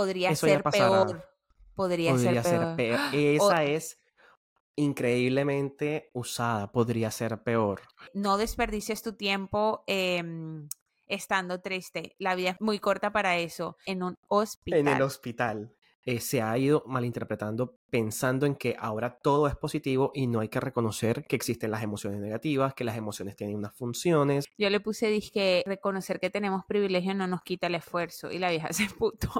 [0.00, 1.24] podría Eso ser peor.
[1.74, 2.76] Podría, Podría ser ser peor.
[2.76, 3.00] peor.
[3.42, 3.98] O- Esa es
[4.76, 6.70] increíblemente usada.
[6.72, 7.80] Podría ser peor.
[8.14, 10.68] no desperdicies tu tiempo em,
[11.06, 12.14] estando triste.
[12.18, 13.76] La vida es muy corta para eso.
[13.86, 14.80] En un hospital.
[14.80, 15.74] En el hospital.
[16.06, 20.48] eh, se ha ido malinterpretando pensando en que ahora todo es positivo y no hay
[20.48, 24.46] que reconocer que existen las emociones negativas, que las emociones tienen unas funciones.
[24.56, 28.30] Yo le puse, dije, reconocer que tenemos privilegio no nos quita el esfuerzo.
[28.32, 29.30] Y la vieja se puto.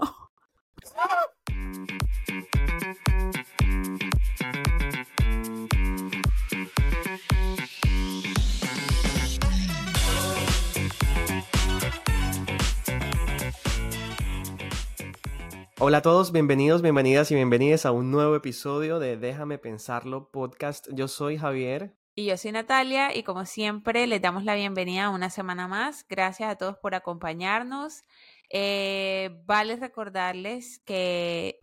[15.82, 20.88] Hola a todos, bienvenidos, bienvenidas y bienvenidas a un nuevo episodio de Déjame Pensarlo podcast.
[20.92, 21.94] Yo soy Javier.
[22.14, 26.04] Y yo soy Natalia y como siempre les damos la bienvenida a una semana más.
[26.06, 28.02] Gracias a todos por acompañarnos.
[28.50, 31.60] Eh, vale recordarles que,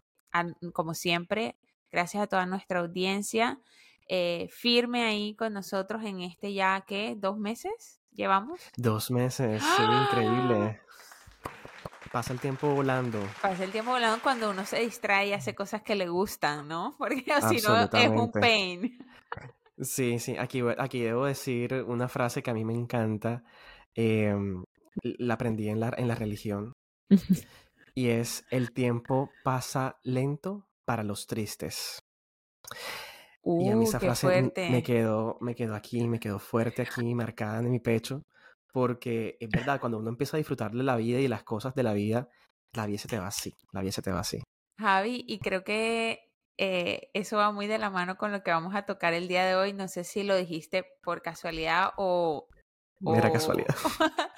[0.74, 1.58] como siempre,
[1.92, 3.60] gracias a toda nuestra audiencia,
[4.08, 8.62] eh, firme ahí con nosotros en este ya que dos meses llevamos.
[8.78, 10.08] Dos meses, ¡Ah!
[10.08, 10.80] increíble.
[12.12, 13.20] Pasa el tiempo volando.
[13.42, 16.96] Pasa el tiempo volando cuando uno se distrae y hace cosas que le gustan, ¿no?
[16.98, 18.98] Porque si no es un pain.
[19.80, 23.44] Sí, sí, aquí, aquí debo decir una frase que a mí me encanta.
[23.94, 24.64] em,
[25.04, 26.74] la aprendí en la, en la religión
[27.96, 32.00] y es el tiempo pasa lento para los tristes.
[33.44, 34.70] Y a mí Uh, esa frase fuerte.
[34.70, 38.24] me quedó, me quedó aquí, me quedó fuerte aquí, marcada en mi pecho,
[38.74, 41.84] porque es verdad, cuando uno empieza a disfrutar de la vida y las cosas de
[41.84, 42.30] la vida,
[42.74, 44.44] la vida se te va así, la vida se te va así.
[44.80, 46.20] Javi, y creo que
[46.58, 49.46] eh, eso va muy de la mano con lo que vamos a tocar el día
[49.46, 49.74] de hoy.
[49.74, 52.48] No sé si lo dijiste por casualidad o,
[53.00, 53.76] Mera o, casualidad.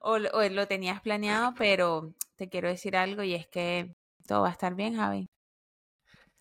[0.00, 3.94] o, lo- o lo tenías planeado, pero te quiero decir algo y es que
[4.26, 5.28] todo va a estar bien, Javi.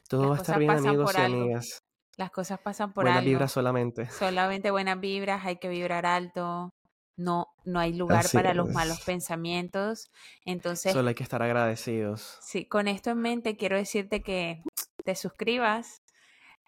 [0.09, 1.43] Todo Las va a estar bien, amigos y algo.
[1.43, 1.79] amigas.
[2.17, 3.29] Las cosas pasan por Buena algo.
[3.29, 4.07] vibra solamente.
[4.19, 6.69] Solamente buenas vibras, hay que vibrar alto.
[7.17, 10.09] No, no hay lugar Así para los malos pensamientos.
[10.45, 12.37] Entonces, Solo hay que estar agradecidos.
[12.41, 14.63] Sí, con esto en mente quiero decirte que
[15.03, 16.01] te suscribas,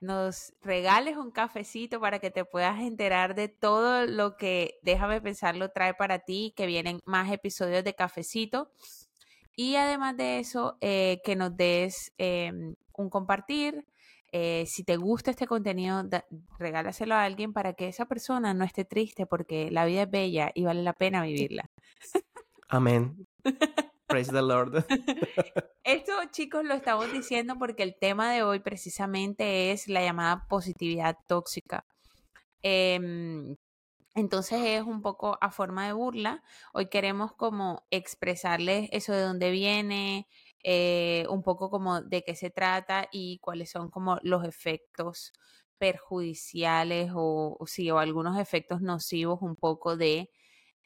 [0.01, 5.69] nos regales un cafecito para que te puedas enterar de todo lo que Déjame Pensarlo
[5.69, 8.71] trae para ti, que vienen más episodios de cafecito.
[9.55, 13.85] Y además de eso, eh, que nos des em, un compartir.
[14.31, 16.25] eh, si te gusta este contenido, da-
[16.59, 20.51] regálaselo a alguien para que esa persona no esté triste porque la vida es bella
[20.53, 21.65] y vale la pena vivirla.
[22.69, 23.27] Amén.
[24.09, 24.85] Praise the Lord.
[25.83, 31.15] Esto, chicos, lo estamos diciendo porque el tema de hoy precisamente es la llamada positividad
[31.27, 31.85] tóxica.
[32.63, 33.55] Em,
[34.15, 36.43] entonces es un poco a forma de burla.
[36.73, 40.27] Hoy queremos como expresarles eso de dónde viene,
[40.63, 45.33] eh, un poco como de qué se trata y cuáles son como los efectos
[45.77, 50.31] perjudiciales o, o sí, o algunos efectos nocivos un poco de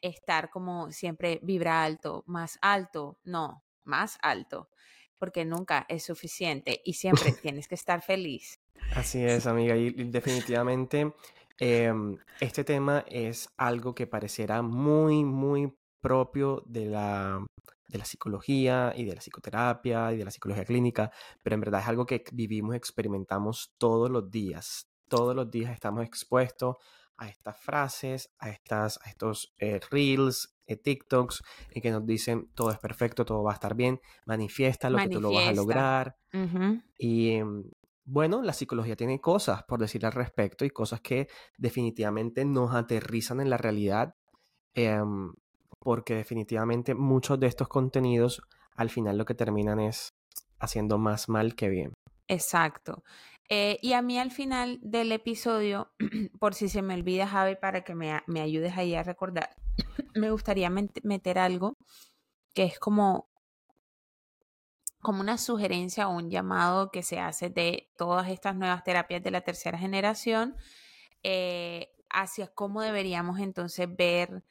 [0.08, 4.68] estar como siempre vibra alto, más alto, no, más alto,
[5.18, 8.60] porque nunca es suficiente y siempre tienes que estar feliz.
[8.94, 9.76] Así es, amiga.
[9.76, 11.12] Y definitivamente
[11.58, 17.44] em, este tema es algo que pareciera muy, muy propio de la,
[17.88, 21.10] de la psicología y de la psicoterapia y de la psicología clínica,
[21.42, 24.86] pero en verdad es algo que vivimos, experimentamos todos los días.
[25.08, 26.76] Todos los días estamos expuestos
[27.16, 32.48] a estas frases, a, estas, a estos eh, reels, eh, TikToks, en que nos dicen
[32.54, 35.52] todo es perfecto, todo va a estar bien, manifiesta lo que tú lo vas a
[35.52, 36.16] lograr.
[36.98, 37.64] Y em,
[38.04, 43.40] bueno, la psicología tiene cosas por decir al respecto y cosas que definitivamente nos aterrizan
[43.40, 44.14] en la realidad,
[44.74, 45.32] em,
[45.78, 48.42] porque definitivamente muchos de estos contenidos
[48.76, 50.14] al final lo que terminan es
[50.58, 51.92] haciendo más mal que bien.
[52.26, 53.04] Exacto.
[53.48, 55.92] Eh, y a mí al final del episodio,
[56.40, 59.54] por si se me olvida, Javi, para que me, ayudes ahí a recordar,
[60.14, 61.76] me gustaría meter algo
[62.54, 63.28] que es como,
[65.00, 69.30] como una sugerencia o un llamado que se hace de todas estas nuevas terapias de
[69.30, 70.56] la tercera generación
[71.22, 74.44] eh, hacia cómo deberíamos entonces ver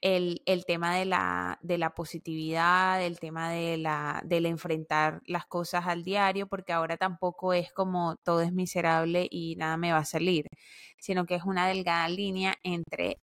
[0.00, 5.46] el, el tema de la, de la positividad, el tema de la, del enfrentar las
[5.46, 9.98] cosas al diario, porque ahora tampoco es como todo es miserable y nada me va
[9.98, 10.46] a salir,
[10.98, 13.20] sino que es una delgada línea entre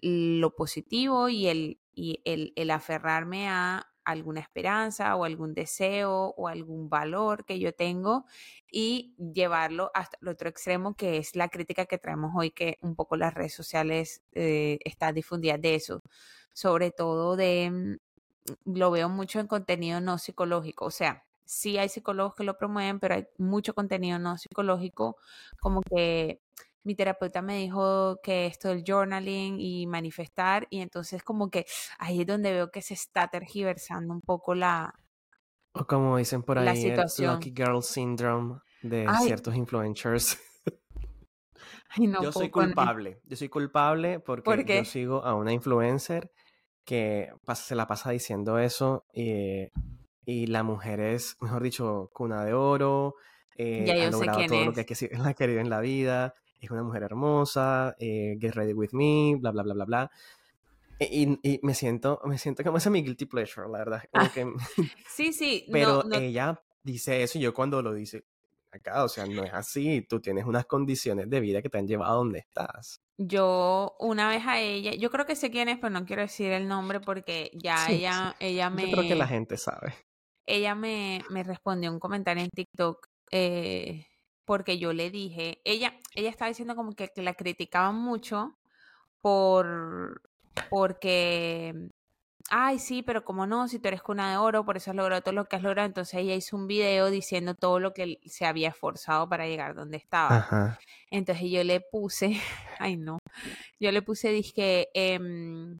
[0.00, 6.48] lo positivo y el, y el, el aferrarme a alguna esperanza o algún deseo o
[6.48, 8.24] algún valor que yo tengo
[8.70, 12.96] y llevarlo hasta el otro extremo que es la crítica que traemos hoy que un
[12.96, 16.02] poco las redes sociales eh, están difundidas de eso
[16.52, 17.98] sobre todo de
[18.64, 20.86] lo veo mucho en contenido no psicológico.
[20.86, 25.16] O sea, sí hay psicólogos que lo promueven, pero hay mucho contenido no psicológico,
[25.60, 26.40] como que
[26.86, 31.66] mi terapeuta me dijo que esto del journaling y manifestar, y entonces como que
[31.98, 34.94] ahí es donde veo que se está tergiversando un poco la,
[35.80, 37.34] O como dicen por la ahí, el situación.
[37.34, 40.36] Lucky Girl Syndrome de Ay, ciertos influencers.
[41.90, 42.50] ay, no Yo soy él.
[42.50, 43.20] culpable.
[43.24, 44.84] Yo soy culpable ¿Por porque yo qué?
[44.84, 46.30] sigo a una influencer
[46.84, 49.68] que pas- se la pasa diciendo eso y,
[50.24, 53.16] y la mujer es, mejor dicho, cuna de oro,
[53.56, 54.82] eh, Ya ha yo sé logrado quién todo lo que es.
[54.82, 58.90] ha quesi- ha querido en la vida, es una mujer hermosa, eh, get ready with
[58.92, 60.10] me, bla, bla, bla, bla, bla.
[60.98, 64.02] E- Y, y me siento, me siento como ese mi guilty pleasure, la verdad.
[64.12, 64.44] Ah, que,
[65.06, 68.24] sí, sí, pero no, ella dice eso y yo cuando lo dice,
[68.70, 71.86] acá, o sea, no es así, tú tienes unas condiciones de vida que te han
[71.88, 73.00] llevado a donde estás.
[73.18, 76.52] yo una vez a ella, yo creo que sé quién es, pero no quiero decir
[76.52, 78.28] el nombre porque ya Sí, sí.
[78.28, 79.94] ella, ella Yo creo que la me, gente sabe.
[80.46, 84.06] ella me, me respondió un comentario en TikTok eh,
[84.46, 88.56] porque yo le dije, ella, ella estaba diciendo como que, que la criticaban mucho
[89.20, 90.22] por
[90.70, 91.90] porque
[92.50, 95.22] ay sí, pero como no, si tú eres cuna de oro, por eso has logrado
[95.22, 98.46] todo lo que has logrado, entonces ella hizo un video diciendo todo lo que se
[98.46, 100.36] había esforzado para llegar donde estaba.
[100.36, 100.78] Ajá.
[101.10, 102.40] Entonces yo le puse,
[102.78, 103.18] ay no,
[103.80, 105.78] yo le puse, dije, em,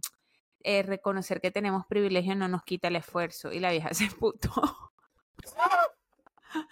[0.68, 3.52] eh, reconocer que tenemos privilegio no nos quita el esfuerzo.
[3.52, 4.50] Y la vieja se putó.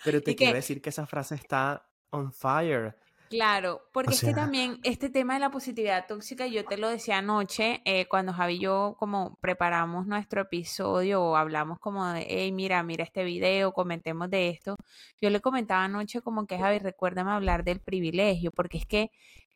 [0.04, 2.96] Pero te quiero que, decir que esa frase está on fire.
[3.28, 6.88] claro, O porque es que también este tema de la positividad tóxica, yo te lo
[6.88, 12.26] decía anoche, eh, cuando Javi y yo como preparamos nuestro episodio o hablamos como de,
[12.28, 14.76] hey, mira, mira este video, comentemos de esto.
[15.20, 19.10] Yo le comentaba anoche como que, Javi, recuérdame hablar del privilegio, porque es que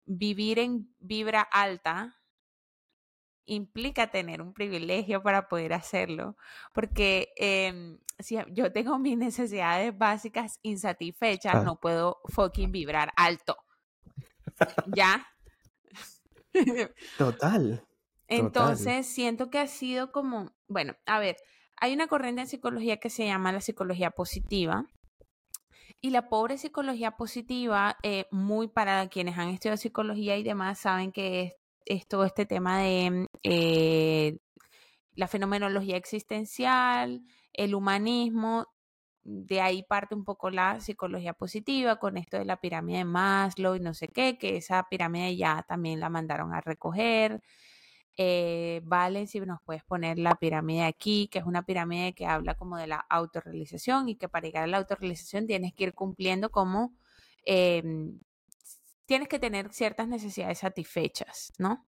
[0.07, 2.19] vivir en vibra alta
[3.49, 6.37] implica tener un privilegio para poder hacerlo,
[6.73, 13.57] porque em, si yo tengo mis necesidades básicas insatisfechas, ah, no puedo fucking vibrar alto,
[14.95, 15.27] ¿ya?
[17.19, 17.85] total, total.
[18.29, 21.37] Entonces, siento que ha sido como, bueno, a ver,
[21.81, 24.87] hay una corriente en psicología que se llama la psicología positiva.
[26.01, 31.11] Y la pobre psicología positiva, eh, muy para quienes han estudiado psicología y demás, saben
[31.11, 31.53] que es,
[31.89, 34.39] es todo este tema de eh,
[35.15, 38.67] la fenomenología existencial, el humanismo,
[39.25, 43.75] de ahí parte un poco la psicología positiva con esto de la pirámide de Maslow
[43.75, 47.43] y no sé qué, que esa pirámide ya también la mandaron a recoger.
[48.17, 52.55] Eh, Valen, si nos puedes poner la pirámide aquí, que es una pirámide que habla
[52.55, 56.51] como de la autorrealización y que para llegar a la autorrealización tienes que ir cumpliendo
[56.51, 56.95] como,
[57.45, 58.19] em,
[59.09, 61.89] tienes que tener ciertas necesidades satisfechas, ¿no?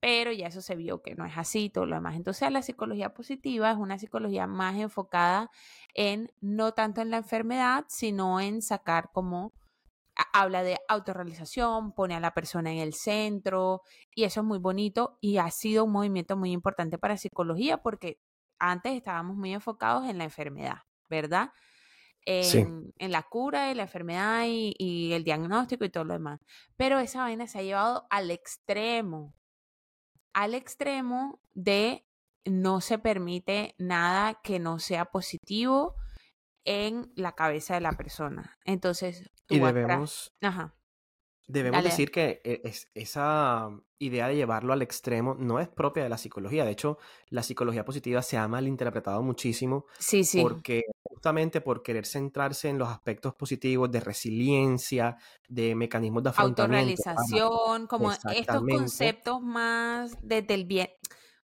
[0.00, 2.16] Pero ya eso se vio que no es así todo lo demás.
[2.16, 5.50] Entonces la psicología positiva es una psicología más enfocada
[5.94, 9.52] en no tanto en la enfermedad, sino en sacar como
[10.32, 15.18] habla de autorrealización, pone a la persona en el centro y eso es muy bonito
[15.20, 18.18] y ha sido un movimiento muy importante para psicología porque
[18.58, 20.78] antes estábamos muy enfocados en la enfermedad,
[21.08, 21.50] ¿verdad?
[22.24, 26.40] Sí, En, la cura de la enfermedad y, y el diagnóstico y todo lo demás.
[26.76, 29.34] Pero esa vaina se ha llevado al extremo,
[30.32, 32.06] al extremo de
[32.44, 35.96] no se permite nada que no sea positivo
[36.64, 38.58] en la cabeza de la persona.
[38.64, 40.74] Entonces, y tú debemos, ajá,
[41.48, 41.90] debemos dale.
[41.90, 43.68] decir que e- es- esa
[44.04, 46.64] idea de llevarlo al extremo no es propia de la psicología.
[46.64, 52.04] De hecho, la psicología positiva se ha malinterpretado muchísimo Sí, sí, porque justamente por querer
[52.04, 55.16] centrarse en los aspectos positivos de resiliencia,
[55.48, 60.88] de mecanismos de afrontamiento autorrealización, como estos conceptos más desde el bien,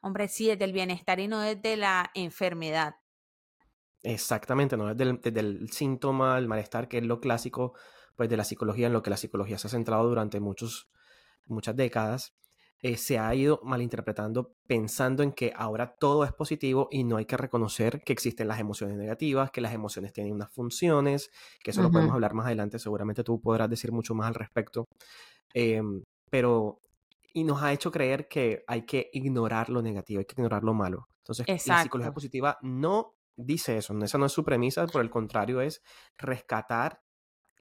[0.01, 2.95] hombre, sí, desde el bienestar y no desde la enfermedad.
[4.03, 7.75] exactamente, no desde el, desde el síntoma, el malestar, que es lo clásico
[8.17, 10.89] pues de la psicología, en lo que la psicología se ha centrado durante muchos,
[11.47, 12.35] muchas décadas,
[12.83, 17.25] eh, se ha ido malinterpretando pensando en que ahora todo es positivo y no hay
[17.27, 21.31] que reconocer que existen las emociones negativas, que las emociones tienen unas funciones,
[21.63, 24.85] que eso lo podemos hablar más adelante, seguramente tú podrás decir mucho más al respecto.
[25.55, 26.81] Em, pero,
[27.33, 30.75] y nos ha hecho creer que hay que ignorar lo negativo, hay que ignorar lo
[30.75, 31.09] malo.
[31.19, 35.61] Entonces, la psicología positiva no dice eso, esa no es su premisa, por el contrario,
[35.61, 35.83] es
[36.19, 37.03] rescatar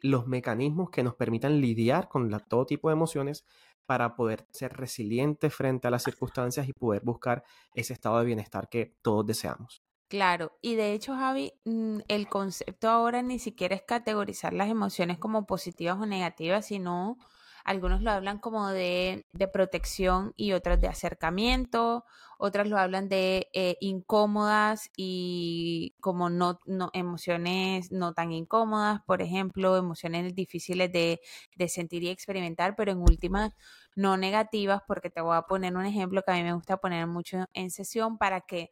[0.02, 3.46] los mecanismos que nos permitan lidiar con la- todo tipo de emociones
[3.86, 8.70] para poder ser resilientes frente a las circunstancias y poder buscar ese estado de bienestar
[8.70, 9.84] que todos deseamos.
[10.08, 15.18] Claro, y de hecho, Javi, mm, el concepto ahora ni siquiera es categorizar las emociones
[15.18, 17.18] como positivas o negativas, sino
[17.66, 22.06] Algunos lo hablan como de, de protección y otros de acercamiento,
[22.38, 29.22] otras lo hablan de eh, incómodas y como no, no, emociones no tan incómodas, por
[29.22, 31.22] ejemplo, emociones difíciles de,
[31.56, 33.54] de sentir y experimentar, pero en últimas
[33.96, 37.08] no negativas, porque te voy a poner un ejemplo que a mí me gusta poner
[37.08, 38.72] mucho en sesión para que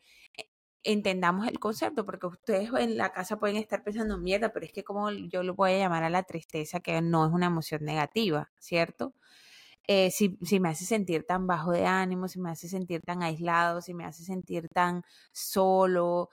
[0.83, 4.83] entendamos el concepto, porque ustedes en la casa pueden estar pensando mierda, pero es que
[4.83, 8.51] como yo lo voy a llamar a la tristeza, que no es una emoción negativa,
[8.59, 9.13] ¿cierto?
[9.87, 13.21] Eh, si, si, me hace sentir tan bajo de ánimo, si me hace sentir tan
[13.21, 16.29] aislado, si me hace sentir tan solo,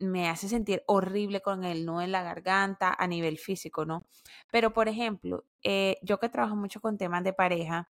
[0.00, 4.02] me hace sentir horrible con el nudo en la garganta a nivel físico, ¿no?
[4.50, 7.88] Pero, por ejemplo, eh, yo que trabajo mucho con temas de pareja,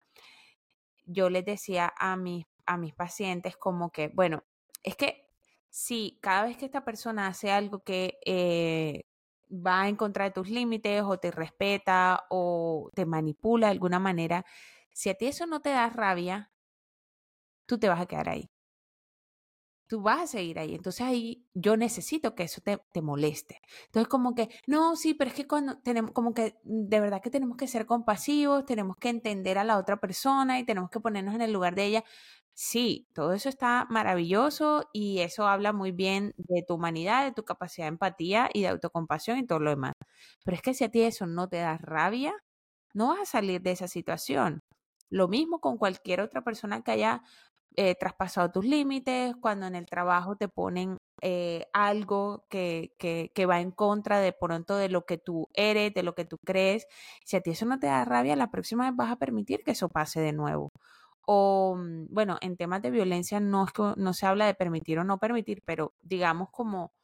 [1.06, 4.42] yo les decía a mis, a mis pacientes como que, bueno,
[4.82, 5.25] es que
[5.76, 9.02] si cada vez que esta persona hace algo que eh,
[9.50, 14.46] va en contra de tus límites o te respeta o te manipula de alguna manera,
[14.94, 16.50] si a ti eso no te da rabia,
[17.66, 18.50] tú te vas a quedar ahí.
[19.88, 20.74] Tú vas a seguir ahí.
[20.74, 23.60] Entonces ahí yo necesito que eso te, te moleste.
[23.86, 27.30] Entonces como que, no, sí, pero es que cuando tenemos, como que de verdad que
[27.30, 31.36] tenemos que ser compasivos, tenemos que entender a la otra persona y tenemos que ponernos
[31.36, 32.04] en el lugar de ella.
[32.58, 37.44] Sí, todo eso está maravilloso y eso habla muy bien de tu humanidad, de tu
[37.44, 39.92] capacidad de empatía y de autocompasión y todo lo demás.
[40.42, 42.32] Pero es que si a ti eso no te da rabia,
[42.94, 44.60] no vas a salir de esa situación.
[45.10, 47.22] Lo mismo con cualquier otra persona que haya
[47.76, 53.60] eh, traspasado tus límites, cuando en el trabajo te ponen eh, algo que, que, va
[53.60, 56.86] en contra de pronto de lo que tú eres, de lo que tú crees.
[57.24, 59.72] Si a ti eso no te da rabia, la próxima vez vas a permitir que
[59.72, 60.72] eso pase de nuevo.
[61.26, 64.98] O, mm, bueno, en temas de violencia no, es que, no se habla de permitir
[64.98, 66.94] o no permitir, pero digamos como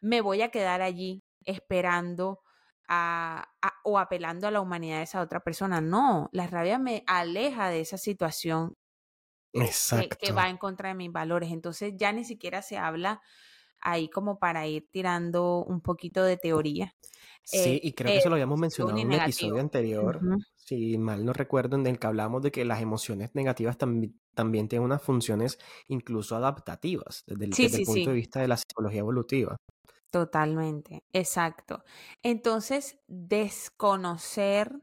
[0.00, 2.40] me voy a quedar allí esperando
[2.88, 3.48] a,
[3.84, 5.80] o apelando a la humanidad de esa otra persona.
[5.80, 8.76] No, la rabia me aleja de esa situación
[9.54, 10.16] Exacto.
[10.20, 11.50] Que, que, va en contra de mis valores.
[11.52, 13.22] Entonces ya ni siquiera se habla
[13.80, 16.94] ahí como para ir tirando un poquito de teoría.
[17.42, 20.44] Sí, eh, y creo que eso lo habíamos mencionado en un episodio anterior, uh -huh.
[20.64, 24.02] Si mal no recuerdo, en el que hablamos de que las emociones negativas tam
[24.34, 28.06] también tienen unas funciones incluso adaptativas desde el, sí, desde sí, el punto sí.
[28.06, 29.56] de vista de la psicología evolutiva.
[30.10, 31.84] Totalmente, exacto.
[32.22, 34.80] Entonces, desconocer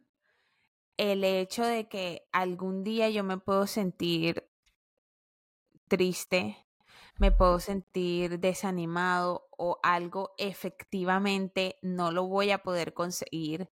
[0.98, 4.48] el hecho de que algún día yo me puedo sentir
[5.88, 6.58] triste,
[7.18, 13.70] me puedo sentir desanimado o algo efectivamente no lo voy a poder conseguir,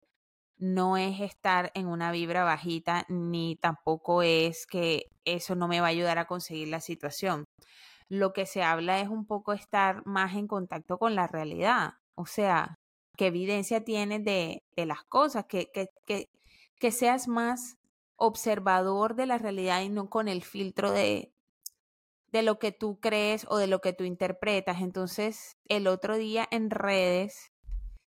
[0.59, 5.89] no es estar en una vibra bajita ni tampoco es que eso no me va
[5.89, 7.45] a ayudar a conseguir la situación
[8.09, 12.27] lo que se habla es un poco estar más en contacto con la realidad, o
[12.27, 12.79] sea,
[13.17, 16.29] qué evidencia tienes de, de las cosas, que, que, que,
[16.79, 17.79] que, seas más
[18.17, 21.33] observador de la realidad y no con el filtro de,
[22.33, 24.81] de lo que tú crees o de lo que tú interpretas.
[24.81, 27.53] Entonces, el otro día en redes,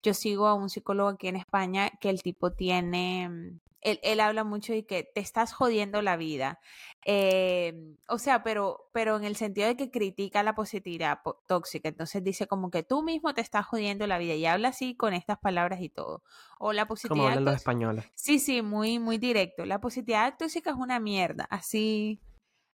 [0.03, 4.21] yo sigo a un psicólogo aquí en España que el tipo tiene mm, él, él,
[4.21, 6.59] habla mucho de que te estás jodiendo la vida.
[7.05, 7.75] Eh,
[8.09, 11.89] o sea, pero, pero en el sentido de que critica la positividad tóxica.
[11.89, 15.15] Entonces dice como que tú mismo te estás jodiendo la vida y habla así con
[15.15, 16.23] estas palabras y todo.
[16.59, 17.23] O la positividad.
[17.23, 18.05] Como hablan los españoles.
[18.15, 19.65] Sí, sí, muy, muy directo.
[19.65, 21.45] La positividad tóxica es una mierda.
[21.51, 22.21] Así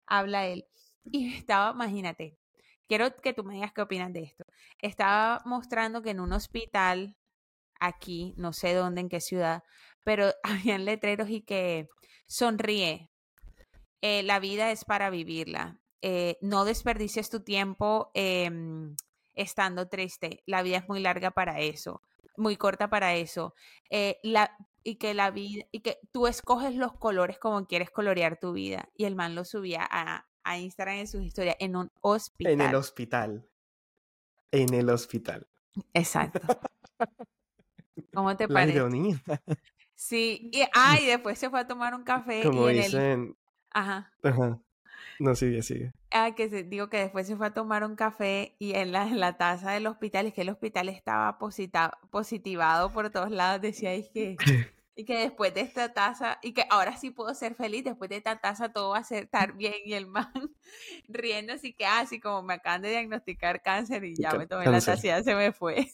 [0.06, 0.66] habla él.
[1.04, 2.38] Y estaba, imagínate,
[2.88, 4.44] quiero que tú me digas qué opinas de esto.
[4.80, 7.16] Estaba mostrando que en un hospital
[7.80, 9.62] aquí, no sé dónde, en qué ciudad,
[10.02, 11.88] pero habían letreros y que
[12.26, 13.10] sonríe.
[14.02, 15.78] Eh, la vida es para vivirla.
[16.02, 18.50] Eh, no desperdicies tu tiempo eh,
[19.34, 20.42] estando triste.
[20.46, 22.02] La vida es muy larga para eso,
[22.36, 23.54] muy corta para eso.
[23.90, 24.20] Eh,
[24.82, 28.90] y que la vida, y que tú escoges los colores como quieres colorear tu vida.
[28.94, 32.52] Y el man lo subía a, a Instagram en sus historias en un hospital.
[32.52, 33.48] En el hospital.
[34.50, 35.46] En el hospital.
[35.92, 36.40] Exacto.
[38.12, 38.76] ¿Cómo te La parece?
[38.76, 39.20] ironía.
[39.94, 42.42] Sí, y, ah, y después se fue a tomar un café.
[42.42, 43.02] Como y en dicen.
[43.02, 43.36] El...
[43.70, 44.12] Ajá.
[44.22, 44.60] Ajá.
[45.18, 45.92] No, sigue, sigue.
[46.10, 49.04] Ah, que se, digo que después se fue a tomar un café y en la,
[49.06, 53.60] en la taza del hospital, es que el hospital estaba posita, positivado por todos lados,
[53.60, 54.36] decía, es que,
[54.96, 58.16] y que después de esta taza, y que ahora sí puedo ser feliz, después de
[58.16, 60.32] esta taza todo va a ser, estar bien, y el man
[61.08, 64.72] riendo así que, así como me acaban de diagnosticar cáncer y ya me tomé Cáncer.
[64.72, 65.90] la taza y ya se me fue.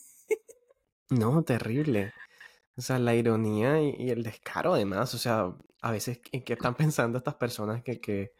[1.10, 2.12] No, terrible.
[2.76, 5.52] O sea, la ironía y, y el descaro además, o sea,
[5.82, 8.32] a veces en qué están pensando estas personas que, que,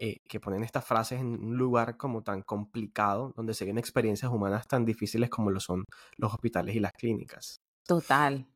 [0.00, 4.30] eh, que ponen estas frases en un lugar como tan complicado, donde se ven experiencias
[4.30, 5.84] humanas tan difíciles como lo son
[6.16, 7.60] los hospitales y las clínicas.
[7.84, 8.46] Total,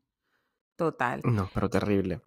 [0.82, 1.20] total.
[1.24, 2.20] No, pero terrible.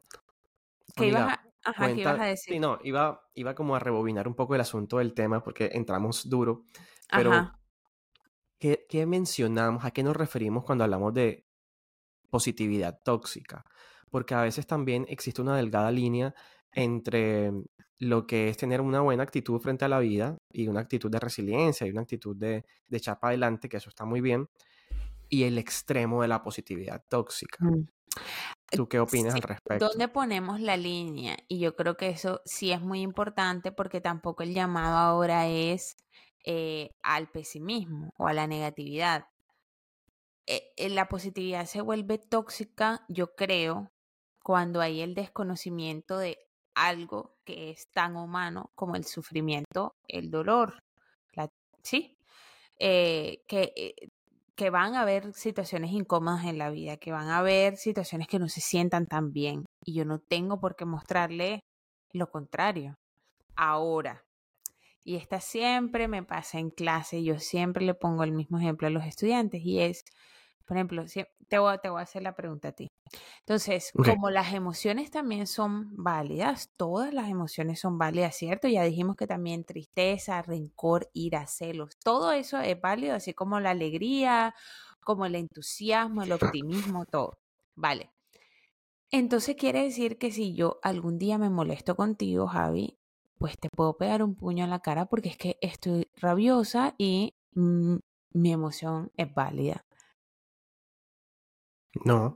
[0.95, 2.53] ¿Qué ibas a, ajá, ¿qué ibas a decir?
[2.53, 6.29] Sí, no, iba, iba como a rebobinar un poco el asunto del tema porque entramos
[6.29, 6.63] duro,
[7.09, 7.51] pero
[8.59, 9.83] ¿qué, ¿qué mencionamos?
[9.83, 11.45] ¿A qué nos referimos cuando hablamos de
[12.29, 13.65] positividad tóxica?
[14.09, 16.33] Porque a veces también existe una delgada línea
[16.71, 17.51] entre
[17.99, 21.19] lo que es tener una buena actitud frente a la vida y una actitud de
[21.19, 24.47] resiliencia y una actitud de, de echar para adelante, que eso está muy bien,
[25.29, 27.63] y el extremo de la positividad tóxica.
[27.65, 27.87] Mm.
[28.71, 29.87] ¿Tú qué opinas al respecto?
[29.87, 31.37] ¿Dónde ponemos la línea?
[31.47, 35.95] Y yo creo que eso sí es muy importante porque tampoco el llamado ahora es
[36.43, 39.27] eh, al pesimismo o a la negatividad.
[40.47, 43.91] Eh, eh, la positividad se vuelve tóxica, yo creo,
[44.43, 46.37] cuando hay el desconocimiento de
[46.75, 50.83] algo que es tan humano como el sufrimiento, el dolor.
[51.81, 52.17] sí,
[52.77, 53.95] que
[54.55, 58.39] que van a haber situaciones incómodas en la vida, que van a haber situaciones que
[58.39, 59.65] no se sientan tan bien.
[59.83, 61.59] Y yo no tengo por qué mostrarle
[62.11, 62.95] lo contrario.
[63.55, 64.23] Ahora,
[65.03, 68.91] y esta siempre me pasa en clase, yo siempre le pongo el mismo ejemplo a
[68.91, 70.03] los estudiantes y es,
[70.65, 71.05] por ejemplo,
[71.47, 72.87] te voy, te voy a hacer la pregunta a ti.
[73.39, 78.67] Entonces, como las emociones también son válidas, todas las emociones son válidas, ¿cierto?
[78.67, 83.71] Ya dijimos que también tristeza, rencor, ira, celos, todo eso es válido, así como la
[83.71, 84.55] alegría,
[85.01, 87.37] como el entusiasmo, el optimismo, todo.
[87.75, 88.11] Vale.
[89.11, 92.97] Entonces quiere decir que si yo algún día me molesto contigo, Javi,
[93.37, 97.35] pues te puedo pegar un puño en la cara porque es que estoy rabiosa y
[97.53, 97.97] mm,
[98.33, 99.85] mi emoción es válida.
[102.03, 102.35] No,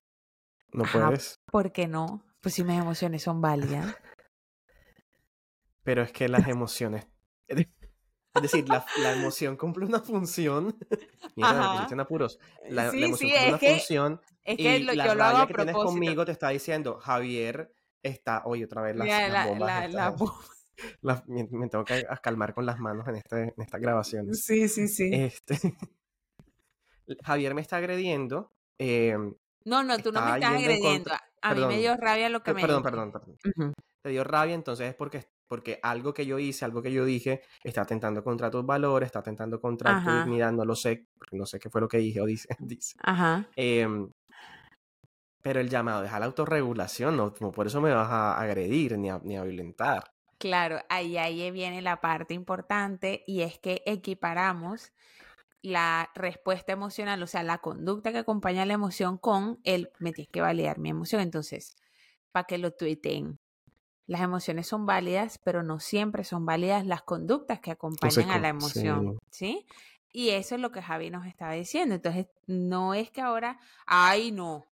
[0.72, 1.36] no puedes.
[1.46, 2.25] ¿Por qué no?
[2.42, 3.96] Pues si mis emociones son válidas.
[5.84, 7.08] Pero es que las emociones.
[7.48, 10.78] Es decir, la, emoción cumple una función.
[11.36, 12.39] Mira, me apuros.
[12.70, 14.22] La, sí, emoción cumple una función.
[14.44, 17.74] Es que y la yo lo hago que tienes conmigo te está diciendo, Javier
[18.04, 18.44] está.
[18.46, 19.92] Oye, otra vez las, las bombas.
[21.01, 24.34] La, me, tengo que calmar con las manos en, este, en esta grabación.
[24.34, 25.10] Sí, sí, sí.
[25.12, 25.58] Este,
[27.24, 28.54] Javier me está agrediendo.
[28.78, 29.18] Eh,
[29.70, 31.12] no, no, tú no me estás agrediendo.
[31.42, 33.74] A mí me dio rabia lo que me Perdón, perdón, perdón.
[34.02, 37.41] Te dio rabia, entonces es porque, porque algo que yo hice, algo que yo dije,
[37.63, 41.60] está atentando contra tus valores, está atentando contra tu dignidad, no lo sé, no sé
[41.60, 42.50] qué fue lo que dije o dice.
[42.60, 42.96] dice.
[43.04, 43.46] Ajá.
[43.56, 44.10] Em,
[45.41, 49.10] pero el llamado es a la autorregulación, no, por eso me vas a agredir ni
[49.10, 50.12] a, ni a violentar.
[50.38, 54.93] Claro, ahí, ahí viene la parte importante y es que equiparamos
[55.62, 60.32] la respuesta emocional, o sea, la conducta que acompaña la emoción con el me tienes
[60.32, 61.22] que validar mi emoción.
[61.22, 61.76] Entonces,
[62.32, 63.39] para que lo tuiteen.
[64.08, 68.50] Las emociones son válidas, pero no siempre son válidas las conductas que acompañan a la
[68.50, 69.67] emoción, sí.
[70.12, 71.93] Y eso es lo que Javi nos estaba diciendo.
[71.93, 74.65] Entonces, no es que ahora, ay, no,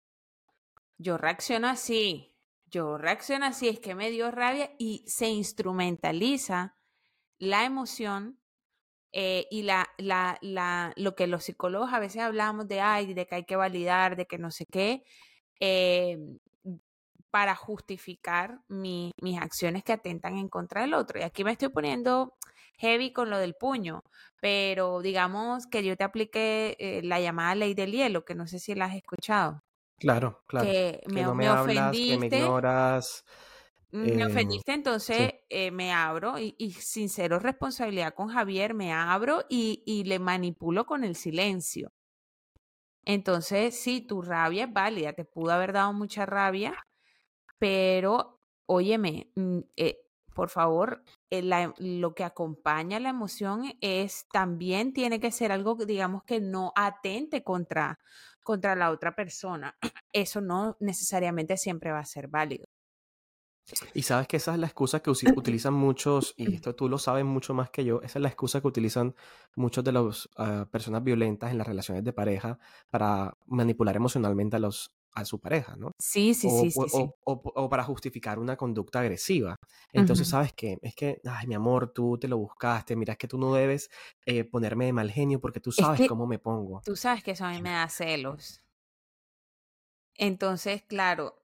[0.99, 6.77] yo reacciono así, yo reacciono así, es que me dio rabia y se instrumentaliza
[7.38, 8.38] la emoción
[9.16, 13.27] eh, y la, la, la, lo que los psicólogos a veces hablamos de, ay, de
[13.29, 15.05] que hay que validar, de que no sé qué,
[15.61, 16.18] eh,
[17.31, 21.20] para justificar mis acciones que atentan en contra del otro.
[21.20, 22.35] Y aquí me estoy poniendo
[22.79, 24.03] heavy con lo del puño,
[24.40, 28.59] pero digamos que yo te apliqué eh, la llamada ley del hielo, que no sé
[28.59, 29.62] si la has escuchado.
[29.96, 30.66] Claro, claro.
[30.66, 32.14] Que, me, no me, ofendiste.
[32.14, 33.24] que me ignoras.
[33.94, 38.92] Me em, ofendiste, entonces eh, me abro y, y, sin cero responsabilidad con Javier, me
[38.92, 41.92] abro y, y, le manipulo con el silencio.
[43.04, 46.74] Entonces, sí, tu rabia es válida, te pudo haber dado mucha rabia,
[47.59, 50.00] pero óyeme, mm, eh,
[50.35, 51.42] por favor, eh,
[51.78, 57.44] lo que acompaña la emoción es también tiene que ser algo, digamos, que no atente
[57.44, 58.00] contra,
[58.42, 59.76] contra la otra persona.
[60.12, 62.66] Eso no necesariamente siempre va a ser válido.
[63.94, 67.24] Y sabes que esa es la excusa que utilizan muchos, y esto tú lo sabes
[67.24, 69.14] mucho más que yo, esa es la excusa que utilizan
[69.57, 72.59] muchos de las ah, personas violentas en las relaciones de pareja
[72.90, 75.92] para manipular emocionalmente a, los, a su pareja, ¿no?
[75.98, 79.57] Sí, sí, sí, sí, o, para justificar una conducta agresiva.
[79.92, 80.79] Entonces, ¿sabes qué?
[80.83, 83.90] Es que, ay, mi amor, tú te lo buscaste, mira, es que tú no debes
[84.27, 86.83] eh, ponerme de mal genio porque tú sabes cómo me pongo.
[86.85, 88.61] Tú sabes que eso a mí me da celos.
[90.16, 91.43] Entonces, claro,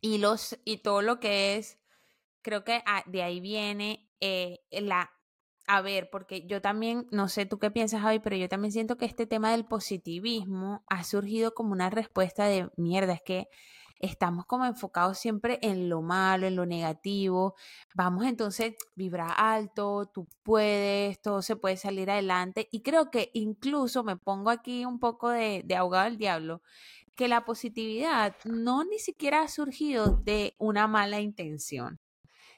[0.00, 1.78] y, los, y todo lo que es,
[2.42, 5.10] creo que de ahí viene eh, la,
[5.66, 8.96] a ver, porque yo también, no sé tú qué piensas, Javi, pero yo también siento
[8.96, 13.48] que este tema del positivismo ha surgido como una respuesta de mierda, es que
[14.00, 17.54] estamos como enfocados siempre en lo malo, en lo negativo.
[17.94, 22.68] Vamos entonces, vibra alto, tú puedes, todo se puede salir adelante.
[22.70, 26.62] Y creo que incluso me pongo aquí un poco de, de ahogado del diablo
[27.18, 31.98] que la positividad no ni siquiera ha surgido de una mala intención,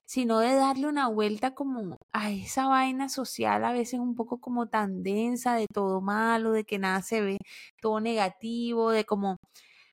[0.04, 4.68] sino de darle una vuelta como a esa vaina social a veces un poco como
[4.68, 7.38] tan densa de todo malo, de que nada se ve,
[7.80, 9.38] todo negativo, de como,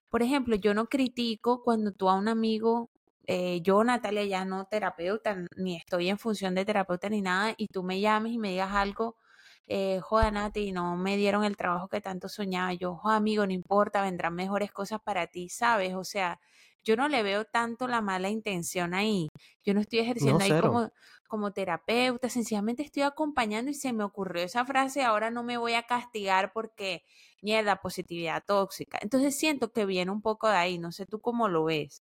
[0.10, 2.90] por ejemplo, yo no critico cuando tú a un amigo
[3.28, 7.68] eh, yo, Natalia, ya no terapeuta, ni estoy en función de terapeuta ni nada, y
[7.68, 9.16] tú me llames y me digas algo,
[9.68, 13.54] eh, joda, Nati, no me dieron el trabajo que tanto soñaba, yo, joda, amigo, no
[13.54, 15.94] importa, vendrán mejores cosas para ti, ¿sabes?
[15.96, 16.40] O sea,
[16.84, 19.28] yo no le veo tanto la mala intención ahí.
[19.64, 20.92] Yo no estoy ejerciendo ahí como,
[21.28, 25.74] como terapeuta, sencillamente estoy acompañando y se me ocurrió esa frase, ahora no me voy
[25.74, 27.04] a castigar porque,
[27.42, 29.00] mierda, positividad tóxica.
[29.02, 32.04] Entonces siento que viene un poco de ahí, no sé tú cómo lo ves.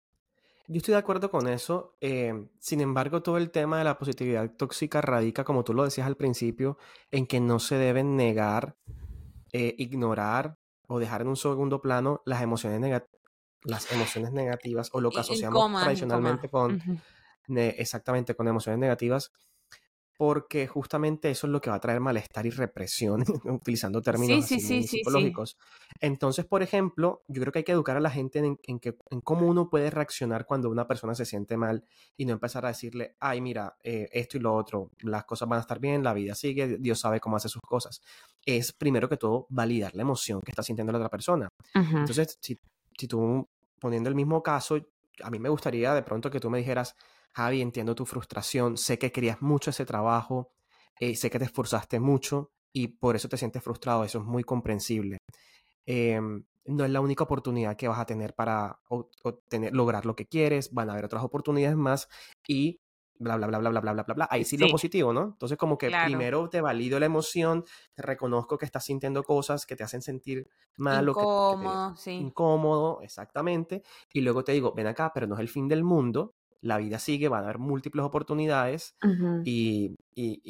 [0.70, 1.96] Yo estoy de acuerdo con eso.
[2.00, 6.06] Em, sin embargo, todo el tema de la positividad tóxica radica, como tú lo decías
[6.06, 6.78] al principio,
[7.10, 8.76] en que no se deben negar,
[9.52, 13.02] eh, ignorar o dejar en un segundo plano las emociones,
[13.64, 16.80] las emociones negativas o lo que asociamos tradicionalmente con,
[17.48, 19.32] exactamente, con emociones negativas
[20.20, 25.56] porque justamente eso es lo que va a traer malestar y represión, utilizando términos psicológicos.
[25.98, 29.20] Entonces, por ejemplo, yo creo que hay que educar a la gente en, que, en
[29.22, 31.86] cómo uno puede reaccionar cuando una persona se siente mal
[32.18, 35.56] y no empezar a decirle, ay, mira, eh, esto y lo otro, las cosas van
[35.56, 38.02] a estar bien, la vida sigue, Dios sabe cómo hace sus cosas.
[38.44, 41.48] Es primero que todo validar la emoción que está sintiendo la otra persona.
[41.72, 42.60] Entonces, si,
[42.94, 44.86] si tú, poniendo el mismo caso,
[45.22, 46.94] a mí me gustaría de pronto que tú me dijeras,
[47.32, 50.52] Javi, entiendo tu frustración, sé que querías mucho ese trabajo,
[50.98, 54.44] eh, sé que te esforzaste mucho y por eso te sientes frustrado, eso es muy
[54.44, 55.18] comprensible.
[55.86, 60.26] Em, no es la única oportunidad que vas a tener para obtener, lograr lo que
[60.26, 62.08] quieres, van a haber otras oportunidades más
[62.46, 62.80] y
[63.18, 64.28] bla, bla, bla, bla, bla, bla, bla, bla.
[64.30, 65.24] Ahí sí, lo positivo, ¿no?
[65.24, 67.64] Entonces como que primero te valido la emoción,
[67.94, 73.82] te reconozco que estás sintiendo cosas que te hacen sentir mal incómodo, que, incómodo, exactamente,
[74.12, 76.98] y luego te digo, ven acá, pero no es el fin del mundo, la vida
[76.98, 78.94] sigue, van a haber múltiples oportunidades
[79.44, 79.96] y,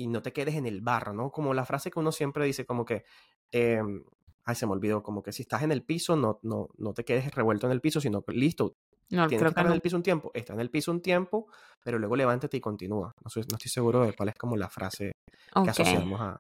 [0.09, 1.31] no te quedes en el barro, ¿no?
[1.31, 3.05] Como la frase que uno siempre dice, como que,
[3.53, 4.03] em,
[4.45, 7.05] ay, se me olvidó, como que si estás en el piso, no, no, no te
[7.05, 8.77] quedes revuelto en el piso, sino que listo.
[9.11, 11.49] No, tienes que estar en el piso un tiempo, está en el piso un tiempo,
[11.83, 13.15] pero luego levántate y continúa.
[13.25, 15.13] No, no estoy seguro de cuál es como la frase
[15.53, 16.39] que asociamos a,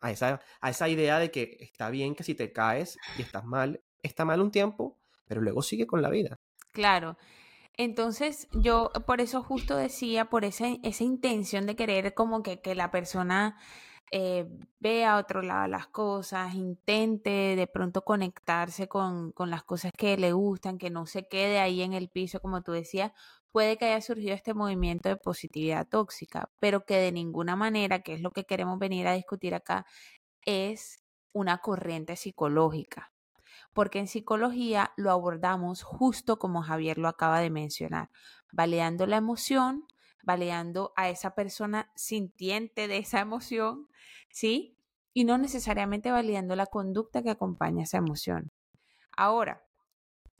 [0.00, 3.44] a, esa, a esa idea de que está bien que si te caes y estás
[3.44, 4.96] mal, está mal un tiempo,
[5.26, 6.38] pero luego sigue con la vida.
[6.72, 7.16] Claro.
[7.76, 12.74] Entonces yo por eso justo decía, por esa, esa intención de querer como que, que
[12.74, 13.58] la persona
[14.12, 14.46] eh,
[14.78, 20.16] vea a otro lado las cosas, intente de pronto conectarse con, con las cosas que
[20.16, 23.12] le gustan, que no se quede ahí en el piso, como tú decías,
[23.50, 28.14] puede que haya surgido este movimiento de positividad tóxica, pero que de ninguna manera, que
[28.14, 29.86] es lo que queremos venir a discutir acá,
[30.42, 33.13] es una corriente psicológica
[33.74, 38.08] porque en psicología lo abordamos justo como Javier lo acaba de mencionar,
[38.52, 39.86] validando la emoción,
[40.22, 43.88] validando a esa persona sintiente de esa emoción,
[44.30, 44.78] ¿sí?
[45.12, 48.52] Y no necesariamente validando la conducta que acompaña esa emoción.
[49.16, 49.64] Ahora,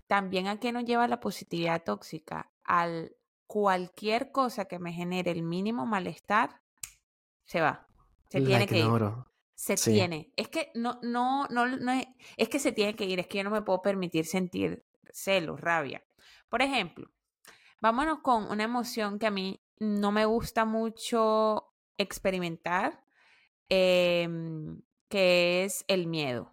[0.07, 2.51] también a qué nos lleva la positividad tóxica?
[2.65, 3.17] Al
[3.47, 6.61] cualquier cosa que me genere el mínimo malestar,
[7.45, 7.87] se va.
[8.31, 8.87] Se tiene que ir.
[9.55, 10.33] Se tiene.
[10.37, 13.39] Es que no, no, no, no es, es que se tiene que ir, es que
[13.39, 16.05] yo no me puedo permitir sentir celos, rabia.
[16.49, 17.11] Por ejemplo,
[17.81, 23.05] vámonos con una emoción que a mí no me gusta mucho experimentar,
[23.69, 26.53] em, que es el miedo.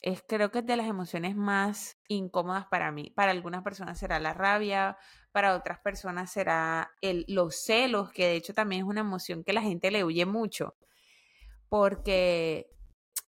[0.00, 3.10] Es, creo que es de las emociones más incómodas para mí.
[3.10, 4.96] Para algunas personas será la rabia,
[5.32, 9.52] para otras personas será el, los celos, que de hecho también es una emoción que
[9.52, 10.76] la gente le huye mucho
[11.68, 12.70] porque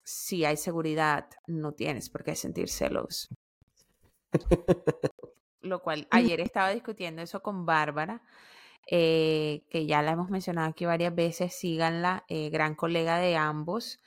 [0.03, 3.29] si hay seguridad, no tienes por qué sentir celos.
[5.61, 8.21] Lo cual ayer estaba discutiendo eso con Bárbara,
[8.89, 13.99] eh, que ya la hemos mencionado aquí varias veces, síganla, eh, gran colega de ambos.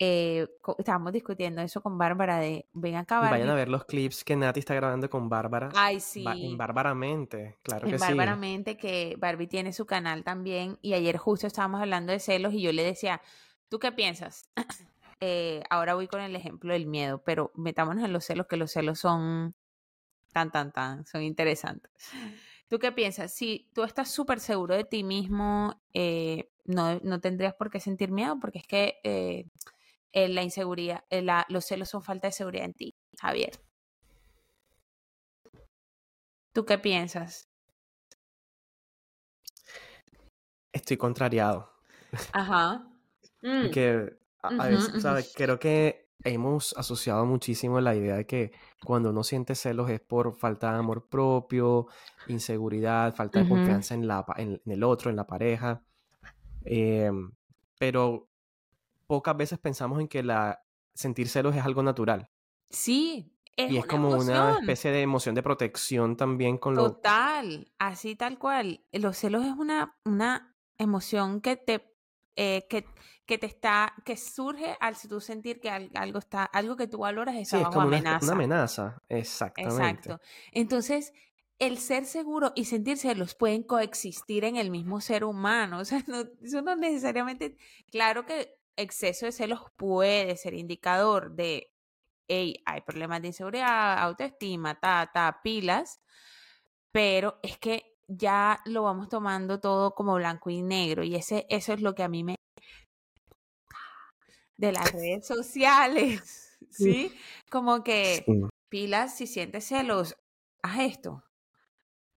[0.00, 4.34] Eh, estábamos discutiendo eso con Bárbara de ven acá Vayan a ver los clips que
[4.34, 5.68] Nati está grabando con Bárbara.
[5.76, 6.24] Ay, sí.
[6.26, 8.04] en Bárbaramente, claro que sí.
[8.04, 10.78] Bárbaramente, que Barbie tiene su canal también.
[10.82, 13.22] Y ayer justo estábamos hablando de celos y yo le decía,
[13.68, 14.50] ¿Tú qué piensas?
[15.20, 18.72] Eh, ahora voy con el ejemplo del miedo, pero metámonos en los celos, que los
[18.72, 19.54] celos son
[20.32, 21.90] tan, tan, tan, son interesantes.
[22.68, 23.32] ¿Tú qué piensas?
[23.32, 28.10] Si tú estás súper seguro de ti mismo, eh, no, no, tendrías por qué sentir
[28.10, 29.46] miedo, porque es que eh,
[30.12, 31.04] la inseguridad,
[31.48, 33.52] los celos son falta de seguridad en ti, Javier.
[36.52, 37.48] ¿Tú qué piensas?
[40.72, 41.72] Estoy contrariado.
[42.32, 42.93] Ajá.
[43.44, 43.70] Mm.
[43.70, 45.32] Que a, veces, ¿sabes?
[45.36, 48.52] Creo que hemos asociado muchísimo la idea de que
[48.82, 51.86] cuando uno siente celos es por falta de amor propio,
[52.28, 55.82] inseguridad, falta de confianza en, la, en, el otro, en la pareja.
[56.64, 57.32] Em,
[57.78, 58.28] pero
[59.06, 60.62] pocas veces pensamos en que la
[60.94, 62.30] sentir celos es algo natural.
[62.70, 66.92] Sí, es y es como una especie de emoción de protección también con lo...
[66.92, 68.80] Total, así tal cual.
[68.92, 71.94] Los celos es una, una emoción que te,
[72.36, 72.86] eh, que,
[73.26, 76.98] que, te está, que surge al si tú sentir que algo está, algo que tú
[76.98, 78.26] valoras está sí, es como amenaza.
[78.26, 79.76] Una, amenaza, exactamente.
[79.76, 80.20] Exacto.
[80.52, 81.12] Entonces,
[81.58, 85.78] el ser seguro y sentir celos pueden coexistir en el mismo ser humano.
[85.84, 87.56] O sea, no, eso no necesariamente,
[87.90, 91.72] claro que exceso de celos puede ser indicador de,
[92.28, 96.00] hey, hay problemas de inseguridad, autoestima, ta, ta, pilas,
[96.92, 101.72] pero es que ya lo vamos tomando todo como blanco y negro y ese, eso
[101.72, 102.36] es lo que a mí me...
[104.66, 107.12] de las redes sociales, ¿sí?
[107.50, 108.24] Como que
[108.68, 110.16] pilas, si sientes celos,
[110.62, 111.24] haz esto.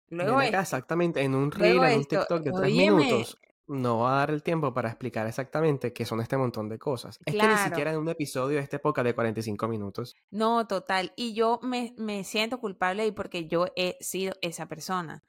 [0.09, 4.31] Luego exactamente, en un reel, en un TikTok de tres minutos, no va a dar
[4.31, 7.19] el tiempo para explicar exactamente qué son este montón de cosas.
[7.25, 10.15] Es que ni siquiera en un episodio de esta época de 45 minutos.
[10.31, 11.11] No, total.
[11.17, 15.23] Y yo me, me siento culpable porque yo he sido esa persona.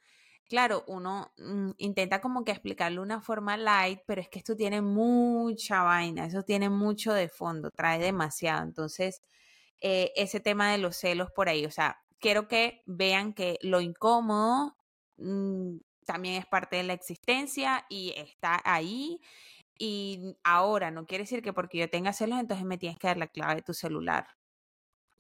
[0.49, 4.57] Claro, uno mm, intenta como que explicarlo de una forma light, pero es que esto
[4.57, 8.63] tiene mucha vaina, eso tiene mucho de fondo, trae demasiado.
[8.63, 9.23] Entonces,
[9.81, 13.81] eh, ese tema de los celos por ahí, o sea, quiero que vean que lo
[13.81, 14.77] incómodo
[15.19, 19.21] mm, también es parte de la existencia y está ahí.
[19.79, 23.19] Y ahora no quiere decir que porque yo tenga celos, entonces me tienes que dar
[23.19, 24.27] la clave de tu celular.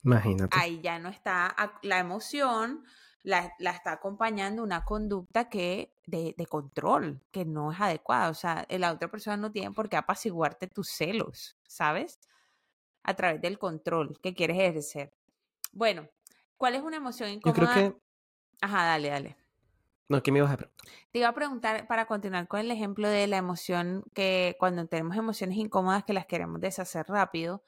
[0.02, 0.56] Imagínate.
[0.58, 2.84] Ahí ya no está la emoción,
[3.28, 8.30] la, está acompañando una conducta que de, de, control, que no es adecuada.
[8.30, 12.18] O sea, la otra persona no tiene por qué apaciguarte tus celos, ¿sabes?
[13.02, 15.12] A través del control que quieres ejercer.
[15.72, 16.08] Bueno,
[16.58, 17.60] ¿Cuál es una emoción incómoda?
[17.60, 17.98] Yo creo que...
[18.60, 19.36] Ajá, dale, dale.
[20.08, 20.86] No, ¿qué me ibas a preguntar?
[21.12, 25.16] Te iba a preguntar, para continuar con el ejemplo de la emoción, que cuando tenemos
[25.16, 27.62] emociones incómodas que las queremos deshacer rápido,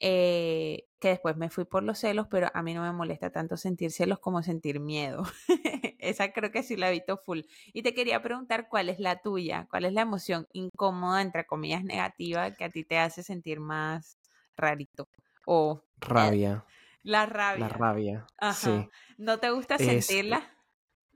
[0.00, 3.56] eh, que después me fui por los celos, pero a mí no me molesta tanto
[3.56, 5.24] sentir celos como sentir miedo.
[5.98, 7.40] Esa creo que sí la evito full.
[7.72, 11.84] Y te quería preguntar cuál es la tuya, cuál es la emoción incómoda, entre comillas,
[11.84, 14.18] negativa, que a ti te hace sentir más
[14.56, 15.08] rarito.
[15.46, 16.64] O rabia.
[17.02, 17.60] La rabia.
[17.60, 18.26] La rabia.
[18.54, 18.88] Sí.
[19.16, 20.52] ¿No te gusta sentirla?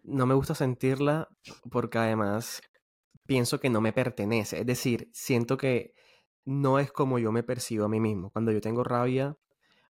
[0.04, 1.28] No me gusta sentirla
[1.70, 2.62] porque además
[3.26, 4.60] pienso que no me pertenece.
[4.60, 5.94] Es decir, siento que
[6.44, 8.30] no es como yo me percibo a mí mismo.
[8.30, 9.36] Cuando yo tengo rabia,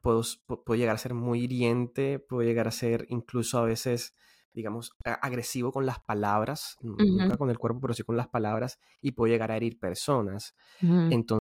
[0.01, 4.15] puedo, puedo llegar a ser muy hiriente, puedo llegar a ser incluso a veces,
[4.53, 9.13] digamos, agresivo con las palabras, nunca con el cuerpo, pero sí con las palabras, y
[9.13, 10.55] puedo llegar a herir personas.
[10.81, 11.41] Entonces,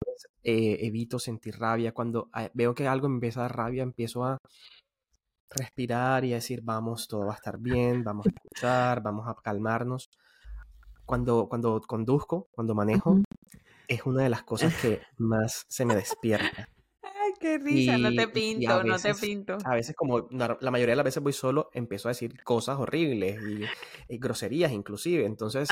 [0.44, 1.94] eh, evito sentir rabia.
[1.94, 4.38] Cuando ah, veo que algo me empieza a dar rabia, empiezo a
[5.50, 9.36] respirar y a decir, vamos, todo va a estar bien, vamos a escuchar, vamos a
[9.36, 10.10] calmarnos.
[11.06, 13.22] Cuando, cuando conduzco, cuando manejo,
[13.88, 16.70] es una de las cosas que más se me despierta.
[17.02, 19.58] Ay, qué risa, no te pinto, no te pinto.
[19.64, 23.40] A veces, como la, mayoría de las veces voy solo, empiezo a decir cosas horribles
[24.10, 25.26] y, groserías inclusive.
[25.26, 25.70] Entonces,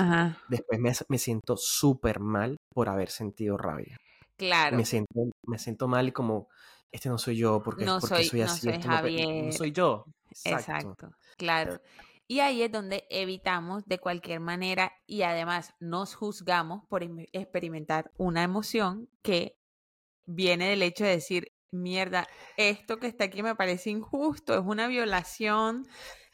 [0.48, 3.98] después me, me siento súper mal por haber sentido rabia.
[4.38, 4.78] Claro.
[4.78, 6.50] Me siento, me siento mal y como,
[6.92, 10.06] este no soy yo, porque, no soy, soy así, no soy, no, soy yo.
[10.44, 11.12] Exacto.
[11.38, 11.80] claro.
[12.28, 18.44] Y ahí es donde evitamos de cualquier manera y además nos juzgamos por experimentar una
[18.44, 19.58] emoción que
[20.26, 24.88] viene del hecho de decir, mierda, esto que está aquí me parece injusto, es una
[24.88, 25.86] violación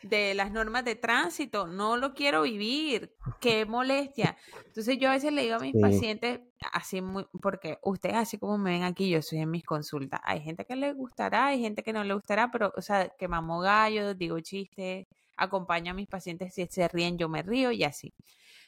[0.03, 4.37] de las normas de tránsito, no lo quiero vivir, qué molestia.
[4.67, 6.39] Entonces yo a veces le digo a mis pacientes,
[6.71, 10.41] así muy, porque ustedes así como me ven aquí, yo soy en mis consultas, hay
[10.41, 13.59] gente que le gustará, hay gente que no le gustará, pero, o sea, que mamo
[13.59, 18.13] gallo, digo chistes, acompaño a mis pacientes, si se ríen, yo me río y así.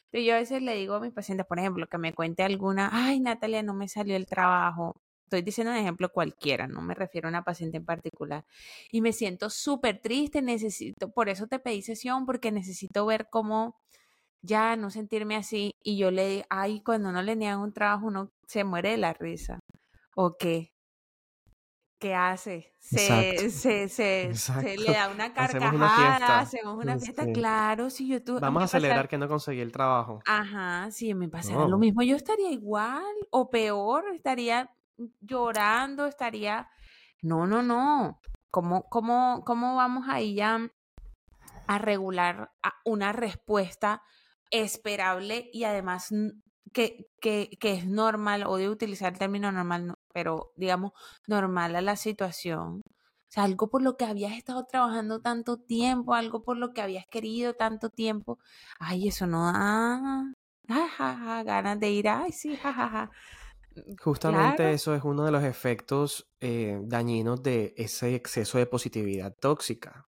[0.10, 2.89] Pero yo a veces le digo a mis pacientes, por ejemplo, que me cuente alguna,
[2.91, 7.30] ay Natalia, no me salió el trabajo, Estoy diciendo un ejemplo cualquiera, no me refiero
[7.30, 8.44] a una paciente en particular.
[8.91, 13.80] Y me siento súper triste, necesito, por eso te pedí sesión, porque necesito ver cómo
[14.41, 15.78] ya no sentirme así.
[15.82, 19.13] Y yo le ay, cuando no le niegan un trabajo, uno se muere de la
[19.13, 19.60] risa.
[20.15, 20.74] ¿O qué?
[21.98, 22.74] ¿Qué hace?
[22.80, 28.41] Se, se, se, se, le da una carcajada, hacemos una fiesta, claro, si yo tuve...
[28.41, 30.20] Vamos a celebrar que no conseguí el trabajo.
[30.26, 34.70] Ajá, si me pasara lo mismo, yo estaría igual o peor, estaría
[35.20, 36.70] llorando, estaría...
[37.22, 38.20] No, no, no.
[38.50, 40.60] ¿Cómo, cómo, cómo vamos ahí ya
[41.68, 42.52] a regular
[42.84, 44.02] una respuesta
[44.50, 46.10] esperable y además
[46.74, 50.92] que, que, que, es normal, o de utilizar el término normal, pero digamos,
[51.28, 52.82] normal a la situación.
[52.86, 56.82] O sea, algo por lo que habías estado trabajando tanto tiempo, algo por lo que
[56.82, 58.40] habías querido tanto tiempo.
[58.78, 60.34] Ay, eso no da
[60.68, 63.10] ja, ganas de ir, ay, sí, jajaja.
[64.00, 70.08] Justamente eso es uno de los efectos eh, dañinos de ese exceso de positividad tóxica.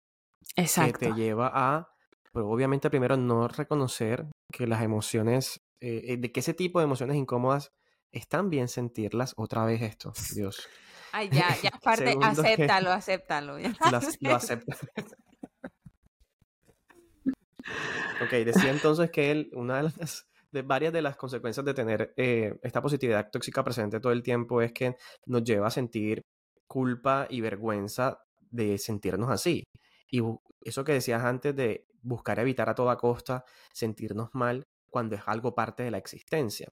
[0.56, 1.00] Exacto.
[1.00, 1.90] Que te lleva a,
[2.32, 6.86] pero obviamente primero no reconocer que las emociones, eh, eh, de que ese tipo de
[6.86, 7.72] emociones incómodas
[8.12, 9.34] están bien sentirlas.
[9.38, 10.68] Otra vez esto, Dios.
[11.12, 13.58] Ay, ya, ya, aparte, acéptalo, acéptalo.
[13.60, 14.78] lo acepta.
[18.22, 22.14] ok, decía entonces que él, una de las de varias de las consecuencias de tener
[22.16, 26.22] eh, esta positividad tóxica presente todo el tiempo es que nos lleva a sentir
[26.68, 28.20] culpa y vergüenza
[28.52, 29.64] de sentirnos así.
[30.10, 30.22] Y
[30.62, 35.56] eso que decías antes de buscar evitar a toda costa sentirnos mal cuando es algo
[35.56, 36.70] parte de la existencia.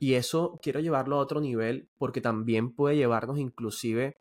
[0.00, 4.18] Y eso quiero llevarlo a otro nivel porque también puede llevarnos inclusive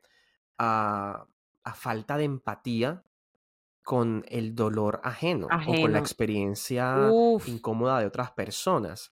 [0.59, 1.25] a,
[1.63, 3.03] a falta de empatía
[3.83, 7.11] con el dolor ajeno, o con la experiencia
[7.45, 9.11] incómoda de otras personas.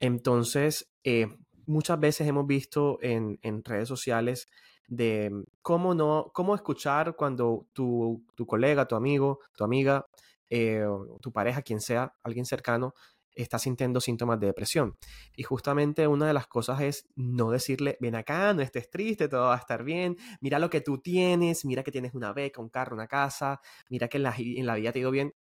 [0.00, 1.28] Entonces, eh,
[1.66, 4.48] muchas veces hemos visto en, redes sociales
[4.88, 5.30] de
[5.62, 10.06] cómo no, cómo escuchar cuando tu, tu colega, tu amigo, tu amiga,
[10.48, 10.84] eh,
[11.20, 12.94] tu pareja, quien sea, alguien cercano,
[13.34, 14.96] está sintiendo síntomas de depresión.
[15.36, 19.42] Y justamente una de las cosas es no decirle, ven acá, no estés triste, todo
[19.42, 22.68] va a estar bien, mira lo que tú tienes, mira que tienes una beca, un
[22.68, 25.34] carro, una casa, mira que en la, en la vida te ha ido bien.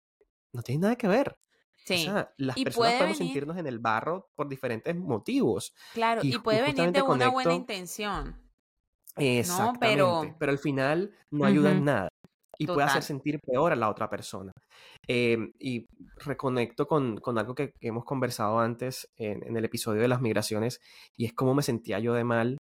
[0.54, 1.38] No tiene nada que ver.
[1.86, 1.94] Sí.
[1.94, 5.74] O sea, las personas podemos sentirnos en el barro por diferentes motivos.
[5.94, 8.42] Claro, y, puede venir de una buena intención.
[9.16, 9.80] Exactamente.
[9.80, 10.36] Pero...
[10.38, 10.52] pero...
[10.52, 12.10] al final no ayuda en nada
[12.58, 14.52] y puede hacer sentir peor a la otra persona.
[15.08, 20.08] Em, y reconecto con, con algo que, hemos conversado antes en, en, el episodio de
[20.08, 20.82] las migraciones
[21.16, 22.58] y es cómo me sentía yo de mal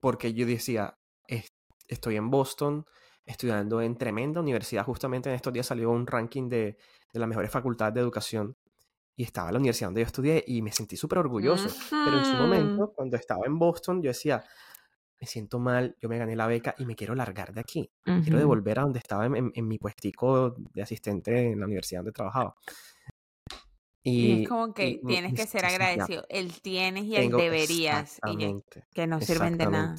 [0.00, 0.94] porque yo decía,
[1.88, 2.84] estoy en Boston
[3.24, 6.76] estudiando en tremenda universidad, justamente en estos días salió un ranking de,
[7.12, 8.54] de las mejores facultades de educación
[9.16, 11.68] y estaba en la universidad donde yo estudié y me sentí súper orgulloso.
[11.90, 14.44] Pero en su momento, cuando estaba en Boston, yo decía,
[15.20, 17.90] me siento mal, yo me gané la beca y me quiero largar de aquí.
[18.04, 22.54] Quiero devolver a donde estaba en, mi puestico de asistente en la universidad donde trabajaba.
[24.02, 26.26] Y, es como que tienes que ser agradecido.
[26.28, 28.20] El tienes y el deberías.
[28.92, 29.96] que no sirven de nada.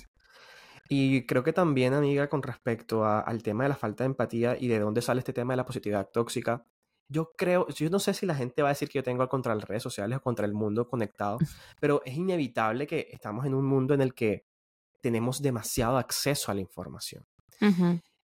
[0.88, 4.68] Y creo que también, amiga, con respecto al tema de la falta de empatía y
[4.68, 6.64] de dónde sale este tema de la positividad tóxica,
[7.08, 9.56] yo creo, yo no sé si la gente va a decir que yo tengo contra
[9.56, 11.38] las redes sociales o contra el mundo conectado,
[11.80, 14.46] pero es inevitable que estamos en un mundo en el que
[15.06, 17.28] tenemos demasiado acceso a la información.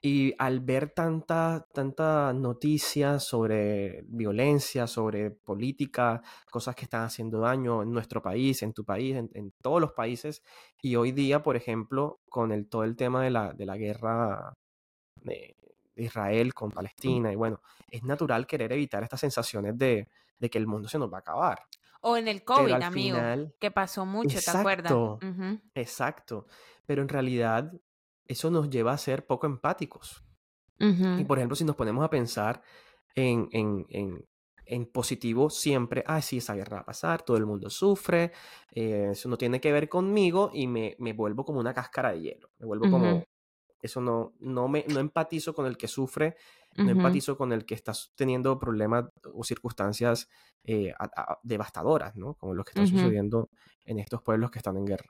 [0.01, 7.81] Y al ver tanta, tanta noticia sobre violencia, sobre política, cosas que están haciendo daño
[7.81, 10.43] en nuestro país, en tu país, en, todos los países,
[10.81, 14.53] y hoy día, por ejemplo, con el, todo el tema de la, de la guerra
[15.21, 15.55] de,
[15.95, 20.67] Israel con Palestina, y bueno, es natural querer evitar estas sensaciones de, de que el
[20.67, 21.59] mundo se nos va a acabar.
[22.01, 23.17] O en el COVID, amigo,
[23.59, 24.93] que pasó mucho, ¿te acuerdas?
[25.73, 26.47] Exacto.
[26.85, 27.71] Pero en realidad
[28.27, 30.23] eso nos lleva a ser poco empáticos.
[30.77, 32.61] Y por ejemplo, si nos ponemos a pensar
[33.15, 34.25] en, en, en,
[34.65, 38.31] en positivo siempre, ah, sí, esa guerra va a pasar, todo el mundo sufre,
[38.71, 42.21] eh, eso no tiene que ver conmigo y me, me, vuelvo como una cáscara de
[42.21, 43.23] hielo, me vuelvo como,
[43.85, 46.35] eso no, no, me, no empatizo con el que sufre,
[46.75, 50.27] no empatizo con el que está teniendo problemas o circunstancias
[50.65, 50.93] eh,
[51.43, 52.33] devastadoras, ¿no?
[52.33, 53.49] Como los que están sucediendo
[53.85, 55.05] en estos pueblos que están en guerra.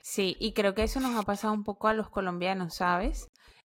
[0.00, 3.28] Sí, y creo que eso nos ha pasado un poco a los colombianos, ¿sabes?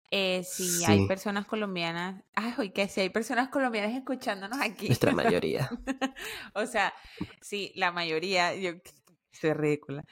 [0.10, 4.88] Eh, si hay personas colombianas, ay, que si hay personas colombianas escuchándonos aquí.
[4.88, 5.70] Nuestra mayoría.
[6.54, 6.94] o sea,
[7.42, 8.72] sí, la mayoría, yo
[9.32, 10.04] soy ridícula.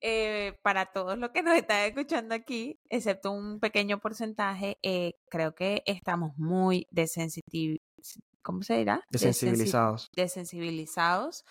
[0.00, 5.54] Eh, para todos los que nos están escuchando aquí, excepto un pequeño porcentaje, eh, creo
[5.54, 8.20] que estamos muy desensibilizados.
[8.42, 9.02] ¿Cómo se dirá?
[9.10, 10.08] Desensibilizados.
[10.14, 11.44] Desensibilizados.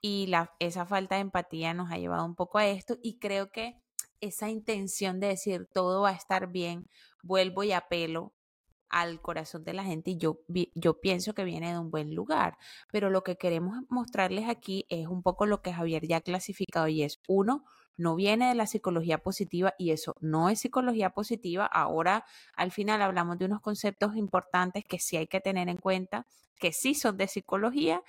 [0.00, 2.98] Y la, esa falta de empatía nos ha llevado un poco a esto.
[3.02, 3.80] Y creo que
[4.20, 6.88] esa intención de decir todo va a estar bien,
[7.22, 8.34] vuelvo y apelo
[8.92, 10.40] al corazón de la gente y yo,
[10.74, 12.58] yo pienso que viene de un buen lugar.
[12.92, 16.88] Pero lo que queremos mostrarles aquí es un poco lo que Javier ya ha clasificado
[16.88, 17.64] y es uno,
[17.96, 21.66] no viene de la psicología positiva y eso no es psicología positiva.
[21.66, 22.24] Ahora
[22.54, 26.26] al final hablamos de unos conceptos importantes que sí hay que tener en cuenta,
[26.58, 28.02] que sí son de psicología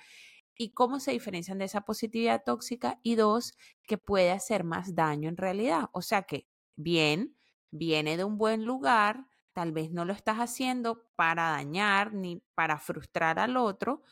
[0.56, 3.54] y cómo se diferencian de esa positividad tóxica y dos,
[3.86, 5.88] que puede hacer más daño en realidad.
[5.92, 7.36] O sea que, bien,
[7.70, 12.78] viene de un buen lugar, tal vez no lo estás haciendo para dañar ni para
[12.78, 14.02] frustrar al otro,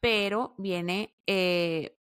[0.00, 1.96] pero viene, eh,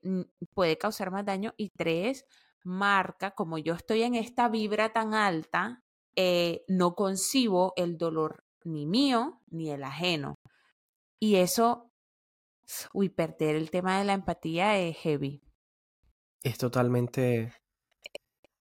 [0.55, 2.25] puede causar más daño y tres,
[2.65, 5.83] marca, como yo estoy en esta vibra tan alta,
[6.17, 10.35] eh, no concibo el dolor ni mío ni el ajeno.
[11.21, 11.91] Y eso,
[12.93, 15.43] uy, perder el tema de la empatía es heavy.
[16.43, 17.53] Es totalmente...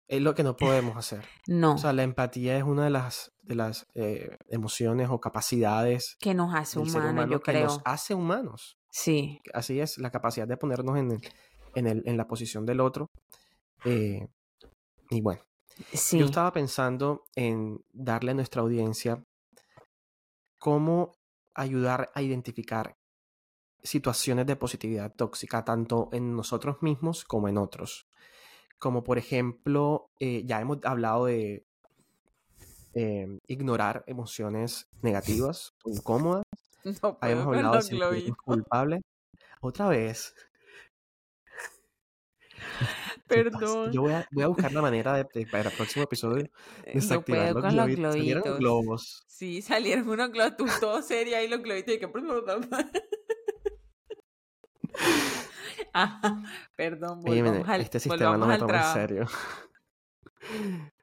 [0.08, 1.26] Es lo que no podemos hacer.
[1.48, 1.74] No.
[1.74, 6.34] O sea, la empatía es una de las, de las eh, emociones o capacidades que
[6.36, 7.64] nos hace humanos, humano yo que creo.
[7.66, 8.78] nos hace humanos.
[8.92, 11.22] Sí, Así es, la capacidad de ponernos en, el-
[11.76, 13.10] en, el, en la posición del otro.
[13.84, 14.28] Eh,
[15.10, 15.42] y bueno,
[15.94, 16.20] sí.
[16.20, 19.24] yo estaba pensando en darle a nuestra audiencia
[20.58, 21.12] cómo
[21.54, 22.98] ayudar a identificar
[23.84, 28.08] situaciones de positividad tóxica, tanto en nosotros mismos como en otros.
[28.80, 31.66] Como por ejemplo, eh, ya hemos hablado de
[32.94, 36.44] eh, ignorar emociones negativas o incómodas.
[37.02, 39.02] No Habíamos hablado de sentirnos culpables.
[39.60, 40.36] Otra vez.
[43.28, 43.58] ¿Qué pasa?
[43.60, 43.92] Perdón.
[43.94, 46.46] Yo voy a, voy a buscar la manera de, de- para el próximo episodio
[46.84, 48.14] Eh, No desactivar los con los globitos.
[48.14, 49.24] Salieron globos.
[49.28, 52.08] Sí, salieron unos globos, tú todo serio ahí los globitos y que...
[55.94, 56.44] Ajá,
[56.76, 59.26] perdón, Oye, volvamos al, este sistema no me toma en serio.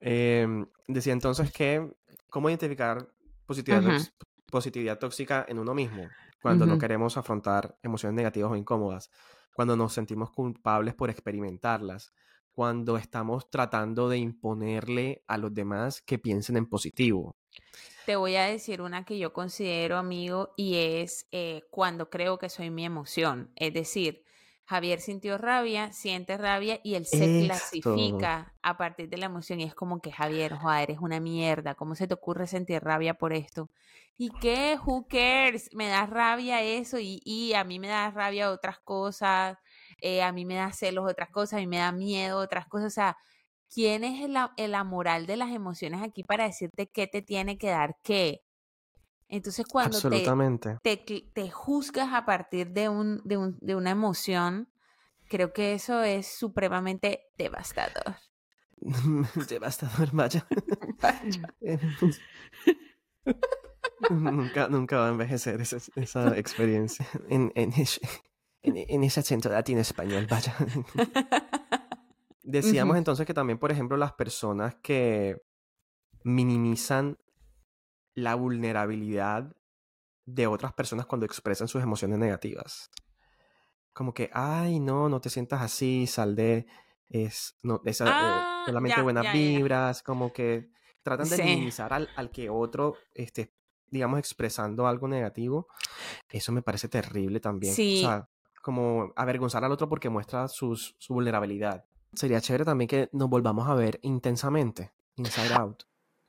[0.01, 1.91] Em, decía entonces que,
[2.31, 3.09] ¿cómo identificar
[3.47, 3.91] positividad, Ujú.
[3.93, 4.13] tox-
[4.51, 6.09] positividad tóxica en uno mismo
[6.43, 9.11] cuando no queremos afrontar emociones negativas o incómodas?
[9.55, 12.13] Cuando nos sentimos culpables por experimentarlas,
[12.53, 17.37] cuando estamos tratando de imponerle a los demás que piensen en positivo.
[18.05, 22.49] Te voy a decir una que yo considero amigo y es eh, cuando creo que
[22.49, 23.53] soy mi emoción.
[23.57, 24.25] Es decir,
[24.65, 27.35] Javier sintió rabia, siente rabia y él se Esto.
[27.35, 31.75] clasifica a partir de la emoción y es como que Javier, joder, eres una mierda,
[31.75, 33.71] ¿cómo se te ocurre sentir rabia por esto?
[34.17, 34.79] ¿Y qué?
[34.85, 35.71] Who cares?
[35.75, 39.59] Me da rabia eso y, y a mí me da rabia otras cosas,
[40.01, 42.87] eh, a mí me da celos otras cosas, a mí me da miedo otras cosas,
[42.89, 43.17] o sea,
[43.73, 47.69] ¿quién es la, la moral de las emociones aquí para decirte qué te tiene que
[47.71, 48.43] dar qué?
[49.33, 50.31] Entonces cuando te,
[51.33, 54.69] te, juzgas a partir de, un, de, un- de una emoción,
[55.27, 58.17] creo que eso es supremamente devastador.
[59.49, 60.47] Devastador, vaya.
[64.11, 68.03] nunca, nunca va a envejecer esa, esa experiencia en, en, ese,
[68.63, 70.55] en, en ese acento latino español, vaya.
[72.43, 75.41] Decíamos entonces que también, por ejemplo, las personas que
[76.23, 77.17] minimizan
[78.15, 79.55] la vulnerabilidad
[80.25, 82.91] de otras personas cuando expresan sus emociones negativas.
[83.93, 86.67] Como que, ay, no, no te sientas así, sal de,
[87.09, 89.59] es, no, esa, eh, Ah, solamente ya, buenas ya, ya, ya.
[89.59, 90.71] vibras, como que
[91.03, 91.43] tratan de Sí.
[91.43, 93.53] minimizar al, al que otro esté,
[93.91, 95.69] digamos, expresando algo negativo.
[96.31, 97.75] Eso me parece terrible también.
[97.75, 97.99] Sí.
[98.05, 98.29] O sea,
[98.63, 101.85] como avergonzar al otro porque muestra sus, su vulnerabilidad.
[102.15, 105.83] Sería chévere también que nos volvamos a ver intensamente, Inside Out.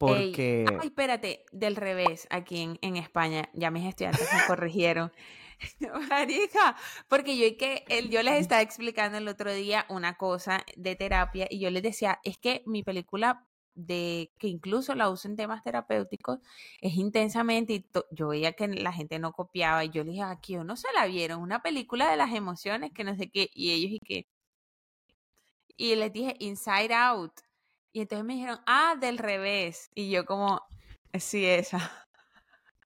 [0.07, 0.65] Ey, Porque...
[0.79, 5.11] Ay, espérate, del revés, aquí en, en España, ya mis estudiantes me corrigieron.
[6.09, 6.75] Marica,
[7.07, 10.95] porque yo, y que el, yo les estaba explicando el otro día una cosa de
[10.95, 15.35] terapia y yo les decía, es que mi película de que incluso la uso en
[15.35, 16.39] temas terapéuticos
[16.79, 20.55] es intensamente y yo veía que la gente no copiaba y yo les dije, aquí
[20.57, 23.91] no se la vieron, una película de las emociones que no sé qué y ellos
[23.93, 24.27] y que
[25.75, 27.33] y les dije Inside Out
[27.93, 29.89] y entonces me dijeron, ah, del revés.
[29.95, 30.61] Y yo como,
[31.17, 32.07] sí, esa.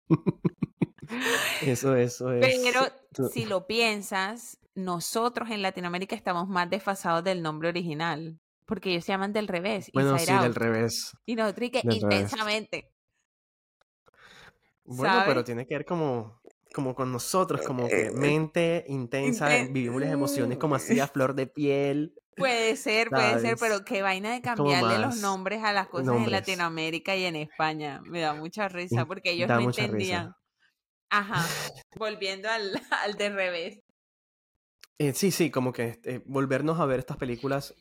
[1.61, 2.59] Eso, eso es.
[2.63, 8.37] Pero si lo piensas, nosotros en Latinoamérica estamos más desfasados del nombre original.
[8.65, 10.43] Porque ellos se llaman del revés, Bueno, Inside sí, Out.
[10.43, 11.13] del revés.
[11.25, 12.91] Y nosotros y que intensamente.
[14.83, 16.41] Bueno, pero tiene que ver como,
[16.73, 21.33] como con nosotros, como que mente intensa, Inten- vivimos las emociones como así a flor
[21.33, 22.13] de piel.
[22.37, 26.31] Puede ser, puede ser, pero qué vaina de cambiarle los nombres a las cosas en.
[26.31, 28.01] Latinoamérica y en España.
[28.05, 30.27] Me da mucha risa porque ellos da no entendían.
[30.27, 30.37] risa.
[31.09, 31.45] Ajá,
[31.97, 32.71] volviendo al,
[33.03, 33.79] al de revés.
[34.99, 37.73] Eh, sí, sí, como que eh, volvernos a ver estas películas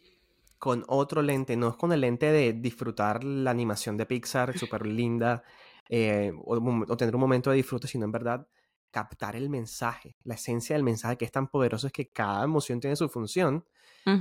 [0.59, 4.87] con otro lente, no es con el lente de disfrutar la animación de Pixar, súper
[4.87, 5.43] linda,
[5.89, 8.47] eh, o, o tener un momento de disfrute, sino en verdad
[8.91, 12.81] captar el mensaje, la esencia del mensaje que es tan poderoso es que cada emoción
[12.81, 13.67] tiene su función.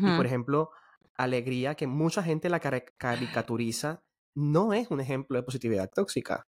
[0.04, 0.72] Y por ejemplo,
[1.16, 4.04] alegría, que mucha gente la caricaturiza,
[4.36, 6.48] no es un ejemplo de positividad tóxica.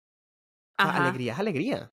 [0.78, 0.96] O sea, Ajá.
[0.96, 1.92] alegría es alegría.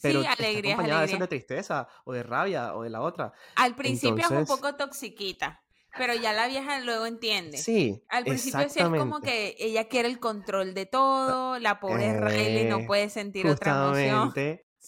[0.00, 3.02] Pero Sí, está alegría acompañada a veces de tristeza, o de rabia, o de la
[3.02, 3.32] otra.
[3.54, 7.68] Al principio es un poco toxiquita, pero ya la vieja luego entiende.
[7.68, 12.12] sí, Al principio sí es como que ella quiere el control de todo, la pobre
[12.12, 14.36] Riley no Eh, puede sentir otra emoción.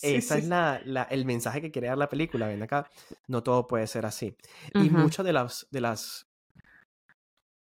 [0.01, 2.47] Sí, sí, es la, la- el mensaje que quiere dar la película.
[2.47, 2.89] Ven acá,
[3.27, 4.37] no todo puede ser así.
[4.75, 6.27] Y muchas de las, de las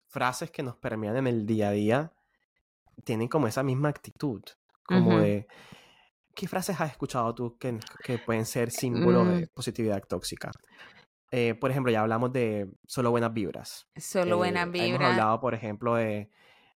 [0.09, 2.13] frases que nos permean en el día a día
[3.05, 4.43] tienen como esa misma actitud,
[4.87, 5.21] como Ujú.
[5.21, 5.47] de...
[6.35, 10.51] ¿Qué frases has escuchado tú que, que pueden ser símbolos Mm, de positividad tóxica?
[11.31, 13.87] Eh, por ejemplo, ya hablamos de solo buenas vibras.
[13.97, 15.11] solo buena Eh, hemos vibra.
[15.11, 16.31] hablado, por ejemplo, de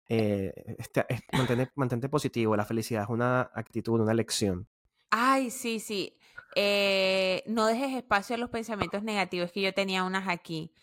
[0.10, 2.56] eh, este- es- mantente, mantente positivo.
[2.56, 4.68] La felicidad es una actitud, una elección.
[5.10, 6.18] Ay, sí, sí.
[6.56, 10.74] Eh, no dejes espacio a los pensamientos negativos, que yo tenía unas aquí.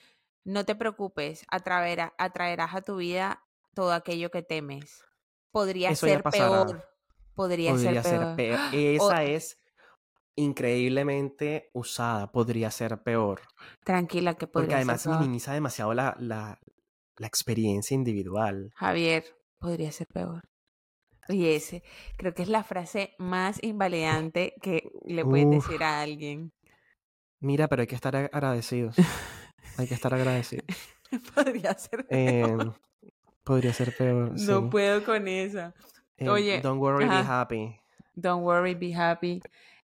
[0.45, 3.43] No te preocupes, atraerá- atraerás a tu vida
[3.75, 5.03] todo aquello que temes.
[5.51, 6.85] Podría Eso ser peor.
[7.35, 8.61] Podría, Podría ser ser peor.
[8.73, 9.59] Esa es
[10.37, 12.31] increíblemente usada.
[12.31, 13.43] Podría ser peor.
[13.85, 15.19] tranquila, que Porque podría ser además peor.
[15.19, 16.59] minimiza demasiado la, la,
[17.17, 18.73] la experiencia individual.
[18.77, 19.25] Javier,
[19.59, 20.43] podría ser peor.
[21.29, 21.83] Y ese,
[22.17, 26.53] creo que es la frase más invalidante que le puedes Uf, decir a alguien.
[27.41, 28.97] mira, pero hay que estar ag- agradecidos.
[29.79, 30.67] Hay que estar agradecidos.
[31.35, 32.81] podría ser Em, peor.
[33.43, 34.69] podría ser peor, No sí.
[34.71, 35.75] puedo con esa.
[36.17, 37.77] Em, Oye, don't worry, be happy.
[38.15, 39.41] Don't worry, be happy.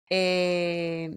[0.10, 1.10] Eh,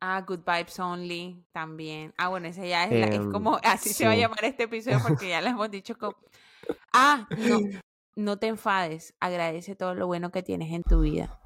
[0.00, 2.12] ah, Good Vibes Only también.
[2.18, 4.64] Ah, bueno, ese ya es, la- es Em, como, así se va a llamar este
[4.64, 6.16] episodio porque ya le hemos dicho como...
[6.92, 7.60] Ah, no,
[8.18, 11.40] no te enfades, agradece todo lo bueno que tienes en tu vida.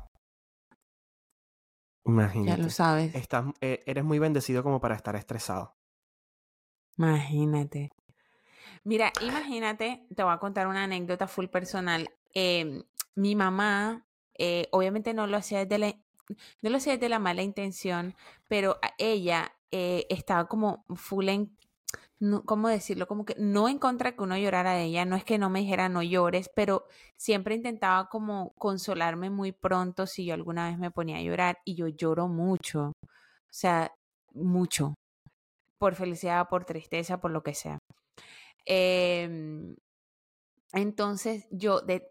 [2.45, 2.71] Ya lo Imagínate.
[2.71, 5.77] sabes, Estás, eh, eres muy bendecido como para estar estresado.
[6.99, 7.91] imagínate.
[8.85, 12.09] Mira, imagínate, te voy a contar una anécdota full personal.
[12.35, 12.83] Em,
[13.15, 15.95] mi mamá, eh, obviamente no lo hacía desde la,
[16.63, 18.15] no lo hacía desde la mala intención,
[18.49, 21.57] pero ella eh, estaba como full en,
[22.21, 23.07] no- ¿cómo decirlo?
[23.09, 25.61] Como que no en contra que uno llorara de ella, no es que no me
[25.61, 26.87] dijera no llores, pero
[27.17, 31.75] siempre intentaba como consolarme muy pronto si yo alguna vez me ponía a llorar y
[31.75, 32.93] yo lloro mucho, o
[33.51, 33.93] sea,
[34.35, 34.95] mucho,
[35.79, 37.79] por felicidad, por tristeza, por lo que sea.
[38.67, 39.77] Em,
[40.75, 42.09] entonces yo de,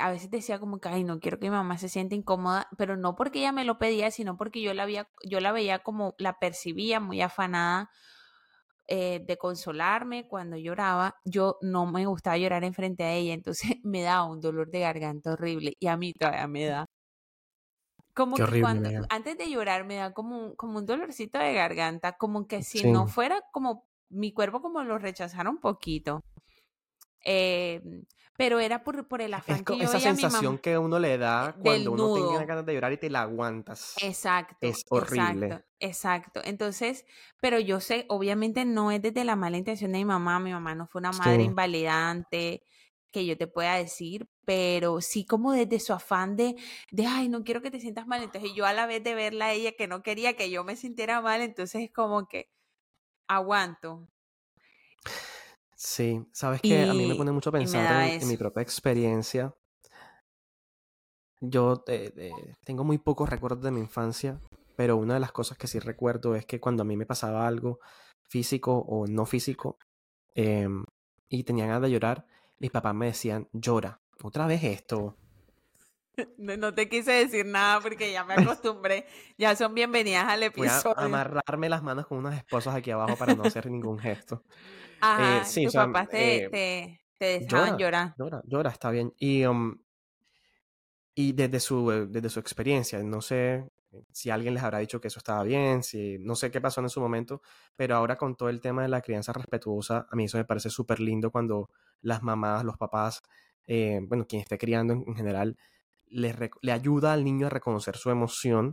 [0.00, 2.96] a veces decía como que, ay, no quiero que mi mamá se sienta incómoda, pero
[2.96, 6.14] no porque ella me lo pedía, sino porque yo la, había, yo la veía como,
[6.18, 7.90] la percibía muy afanada
[8.88, 11.14] eh, de consolarme cuando lloraba.
[11.24, 15.32] Yo no me gustaba llorar enfrente a ella, entonces me daba un dolor de garganta
[15.32, 16.86] horrible y a mí todavía me da.
[18.14, 19.08] Como Qué que horrible, cuando, amiga.
[19.10, 22.82] antes de llorar me da como un, como un dolorcito de garganta, como que si
[22.82, 22.86] Sí.
[22.86, 26.20] no fuera como mi cuerpo como lo rechazara un poquito.
[27.26, 27.82] Eh,
[28.36, 30.28] pero era por, por el Es afán co- que yo esa veía a mi sensación
[30.28, 32.46] mamá que uno le da cuando uno tiene nudo.
[32.46, 33.96] ganas de llorar y te la aguantas.
[33.98, 35.56] Exacto, Es horrible.
[35.56, 36.40] exacto, exacto.
[36.44, 37.06] Entonces,
[37.40, 40.74] pero yo sé, obviamente no es desde la mala intención de mi mamá, mi mamá
[40.74, 41.44] no fue una madre Sí.
[41.44, 42.62] invalidante
[43.10, 46.56] que yo te pueda decir, pero sí como desde su afán de,
[46.90, 48.22] de, ay, no quiero que te sientas mal.
[48.22, 50.76] Entonces yo a la vez de verla a ella que no quería que yo me
[50.76, 52.50] sintiera mal, entonces es como que
[53.28, 54.08] aguanto.
[55.76, 59.54] Sí, sabes que a mí me pone mucho a pensar en, en mi propia experiencia.
[61.40, 64.40] Yo eh, eh, tengo muy pocos recuerdos de mi infancia,
[64.74, 67.46] pero una de las cosas que sí recuerdo es que cuando a mí me pasaba
[67.46, 67.78] algo
[68.28, 69.78] físico o no físico
[70.34, 70.84] em,
[71.28, 72.26] y tenía ganas de llorar,
[72.58, 75.16] mis papás me decían, llora, otra vez esto.
[76.38, 79.06] No, no te quise decir nada porque ya me acostumbré.
[79.38, 80.94] Ya son bienvenidas al Voy a episodio.
[80.94, 84.44] amarrarme las manos con unas esposas aquí abajo para no hacer ningún gesto.
[85.16, 88.16] Eh, Ajá, sí, o tus sea, papás te, eh, te, te dejaban llora, llorar.
[88.16, 89.14] llora, llora, está bien.
[89.18, 89.78] Y, um,
[91.14, 93.68] y desde su, eh, desde su experiencia, no sé
[94.12, 96.90] si alguien les habrá dicho que eso estaba bien, si no sé qué pasó en
[96.90, 97.40] su momento,
[97.76, 100.68] pero ahora con todo el tema de la crianza respetuosa, a mí eso me parece
[100.70, 101.70] súper lindo cuando
[102.02, 103.22] las mamás, los papás,
[103.66, 105.56] eh, bueno, quien esté criando en, en general,
[106.08, 108.72] le, le ayuda al niño a reconocer su emoción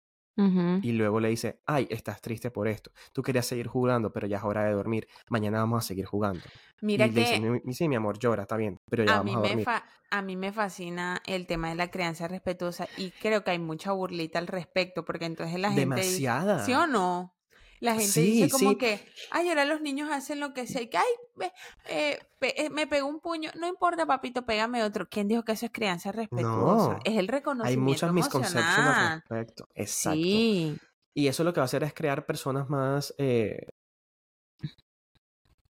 [0.82, 4.38] y luego le dice, ay, estás triste por esto, tú querías seguir jugando, pero ya
[4.38, 6.50] es hora de dormir, mañana vamos a seguir jugando.
[6.82, 9.16] Mira y le dice, que "Mi- mi- sí, mi amor, llora, está bien, pero ya
[9.16, 9.66] a vamos mí a me dormir.
[9.66, 13.60] fa- a mí me fascina el tema de la crianza respetuosa y creo que hay
[13.60, 16.88] mucha burlita al respecto porque entonces la gente dice, ¿sí o Demasiada.
[16.88, 17.36] no?
[17.84, 18.78] La gente Sí, dice como sí.
[18.78, 21.06] que, ay, ahora los niños hacen lo que sea, y que, ay,
[21.36, 21.52] ve,
[21.90, 25.10] eh, pe- eh, me pegó un puño, no importa, papito, pégame otro.
[25.10, 26.94] ¿Quién dijo que eso es crianza respetuosa?
[26.94, 29.68] No, Es el hay reconocimiento muchas misconcepciones al respecto.
[29.76, 30.20] Exacto.
[30.20, 30.78] Sí,
[31.14, 33.68] Y eso lo que va a hacer es crear personas más, eh,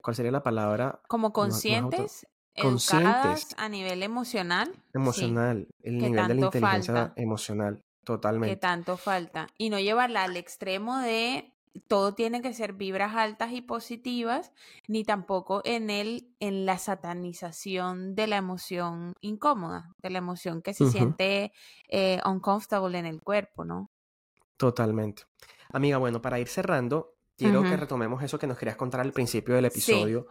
[0.02, 1.00] ¿cuál sería la palabra?
[1.08, 2.26] como conscientes,
[2.60, 7.12] conscientes, a nivel emocional, sí, emocional, el que nivel de la inteligencia falta.
[7.22, 8.56] emocional, que totalmente.
[8.56, 9.46] tanto falta.
[9.58, 11.52] Y no llevarla al extremo de
[11.88, 14.52] todo tiene que ser vibras altas y positivas,
[14.88, 20.74] ni tampoco en el, en la satanización de la emoción incómoda, de la emoción que
[20.74, 21.52] se siente
[21.88, 23.90] eh, uncomfortable en el cuerpo, ¿no?
[24.56, 25.24] totalmente.
[25.72, 29.54] Amiga, bueno, para ir cerrando, quiero que retomemos eso que nos querías contar al principio
[29.54, 30.26] del Sí, episodio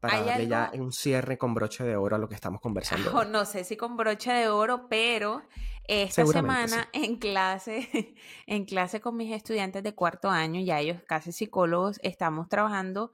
[0.00, 3.12] para darle ya un cierre con broche de oro a lo que estamos conversando.
[3.14, 5.42] Oh, no sé si con broche de oro, pero
[5.84, 8.14] esta semana en clase,
[8.46, 13.12] en clase con mis estudiantes de cuarto año, ya ellos casi psicólogos, estamos trabajando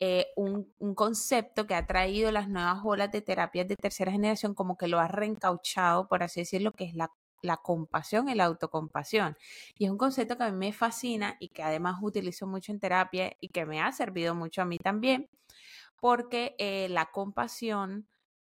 [0.00, 4.54] eh, un, un, concepto que ha traído las nuevas olas de terapias de tercera generación,
[4.54, 7.10] como que lo ha reencauchado, por así decirlo, que es la
[7.42, 9.36] la compasión y la autocompasión.
[9.78, 12.80] Y es un concepto que a mí me fascina y que además utilizo mucho en
[12.80, 15.28] terapia y que me ha servido mucho a mí también,
[16.00, 18.08] porque eh, la compasión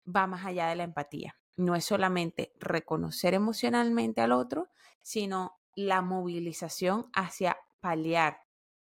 [0.06, 1.36] va más allá de la empatía.
[1.56, 4.70] No es solamente reconocer emocionalmente al otro,
[5.02, 8.42] sino la movilización hacia paliar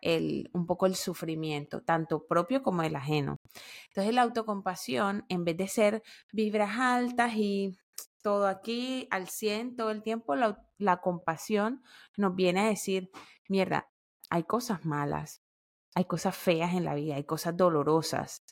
[0.01, 3.37] el, un poco el sufrimiento, tanto propio como el ajeno.
[3.89, 7.77] Entonces la autocompasión, en vez de ser vibras altas y
[8.25, 11.83] todo aquí al 100 todo el tiempo, la, compasión
[12.17, 13.11] nos viene a decir,
[13.47, 13.89] mierda,
[14.31, 15.43] hay cosas malas,
[15.95, 18.43] hay cosas feas en la vida, hay cosas dolorosas.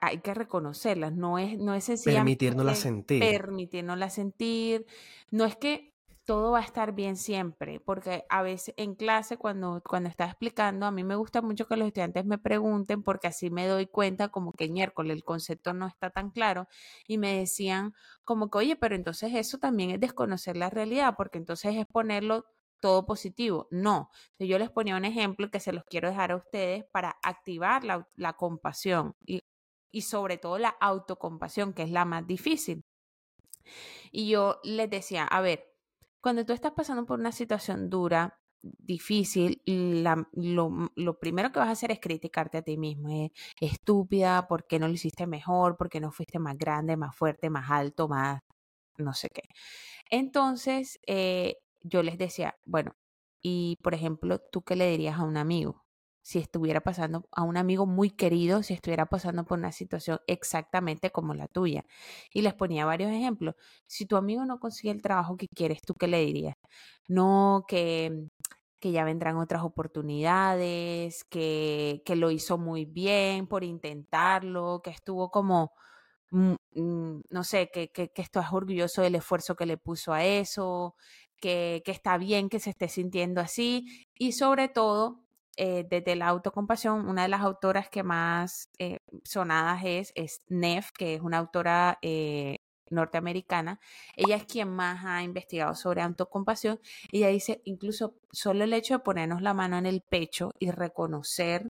[0.00, 3.20] hay que reconocerlas, no es, no es sencillamente permitirnos sentir.
[3.20, 4.86] Permitirnos sentir.
[5.30, 5.92] No es que
[6.24, 10.86] todo va a estar bien siempre, porque a veces en clase cuando, cuando está explicando,
[10.86, 14.28] a mí me gusta mucho que los estudiantes me pregunten, porque así me doy cuenta
[14.28, 16.68] como que miércoles el concepto no está tan claro,
[17.08, 21.38] y me decían como que, oye, pero entonces eso también es desconocer la realidad, porque
[21.38, 22.44] entonces es ponerlo
[22.82, 23.68] todo positivo.
[23.70, 27.84] No, yo les ponía un ejemplo que se los quiero dejar a ustedes para activar
[27.84, 29.42] la, la compasión y,
[29.92, 32.84] y sobre todo la autocompasión, que es la más difícil.
[34.10, 35.64] Y yo les decía, a ver,
[36.20, 41.90] cuando tú estás pasando por una situación dura, difícil, lo, primero que vas a hacer
[41.90, 43.08] es criticarte a ti mismo.
[43.10, 43.30] Es
[43.60, 45.76] estúpida, ¿por qué no lo hiciste mejor?
[45.76, 48.40] ¿Por qué no fuiste más grande, más fuerte, más alto, más
[48.98, 49.42] no sé qué?
[50.10, 52.96] Entonces, eh, yo les decía, bueno,
[53.42, 55.82] y por ejemplo, ¿tú qué le dirías a un amigo?
[56.22, 61.10] si estuviera pasando a un amigo muy querido, si estuviera pasando por una situación exactamente
[61.10, 61.84] como la tuya.
[62.32, 63.56] Y les ponía varios ejemplos.
[63.86, 66.56] Si tu amigo no consigue el trabajo que quieres, ¿tú qué le dirías?
[67.08, 68.28] No, que,
[68.80, 75.30] que ya vendrán otras oportunidades, que, que lo hizo muy bien por intentarlo, que estuvo
[75.30, 75.72] como,
[76.30, 80.24] mm, mm, no sé, que, que, que estás orgulloso del esfuerzo que le puso a
[80.24, 80.96] eso,
[81.42, 85.22] que, que está bien que se esté sintiendo así y sobre todo
[85.56, 90.92] eh, desde la autocompasión, una de las autoras que más eh, sonadas es, es Neff,
[90.92, 93.78] que es una autora eh, norteamericana.
[94.16, 96.80] Ella es quien más ha investigado sobre autocompasión.
[97.10, 101.68] Ella dice, incluso solo el hecho de ponernos la mano en el pecho y reconocer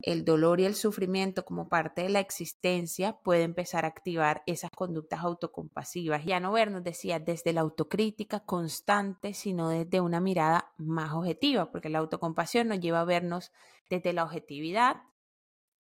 [0.00, 4.70] el dolor y el sufrimiento como parte de la existencia puede empezar a activar esas
[4.70, 6.24] conductas autocompasivas.
[6.24, 11.88] Ya no vernos, decía, desde la autocrítica constante, sino desde una mirada más objetiva, porque
[11.88, 13.52] la autocompasión nos lleva a vernos
[13.88, 15.02] desde la objetividad,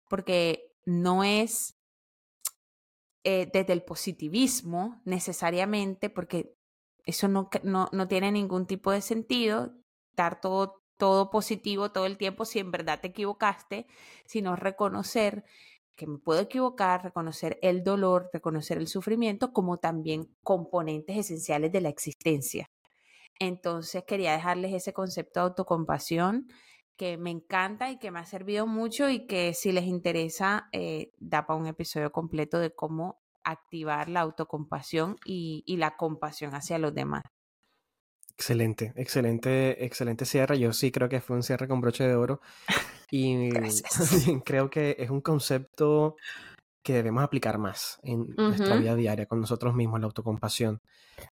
[0.10, 1.78] porque no es
[3.24, 6.56] eh, desde el positivismo necesariamente, porque
[7.06, 9.74] eso no, no, no tiene ningún tipo de sentido,
[10.16, 13.88] dar todo todo positivo todo el tiempo si en verdad te equivocaste,
[14.26, 15.46] sino reconocer
[15.96, 21.82] que me puedo equivocar, reconocer el dolor, reconocer el sufrimiento como también componentes esenciales de
[21.82, 22.68] la existencia.
[23.40, 26.48] Entonces quería dejarles ese concepto de autocompasión
[26.98, 31.12] que me encanta y que me ha servido mucho y que si les interesa eh,
[31.18, 36.94] da para un episodio completo de cómo activar la autocompasión y la compasión hacia los
[36.94, 37.24] demás.
[38.40, 40.58] Excelente, excelente, excelente cierre.
[40.58, 42.42] Yo sí creo que fue un cierre con broche de oro.
[43.12, 43.50] Y
[44.46, 46.16] creo que es un concepto
[46.84, 50.80] que debemos aplicar más en nuestra vida diaria con nosotros mismos, la autocompasión.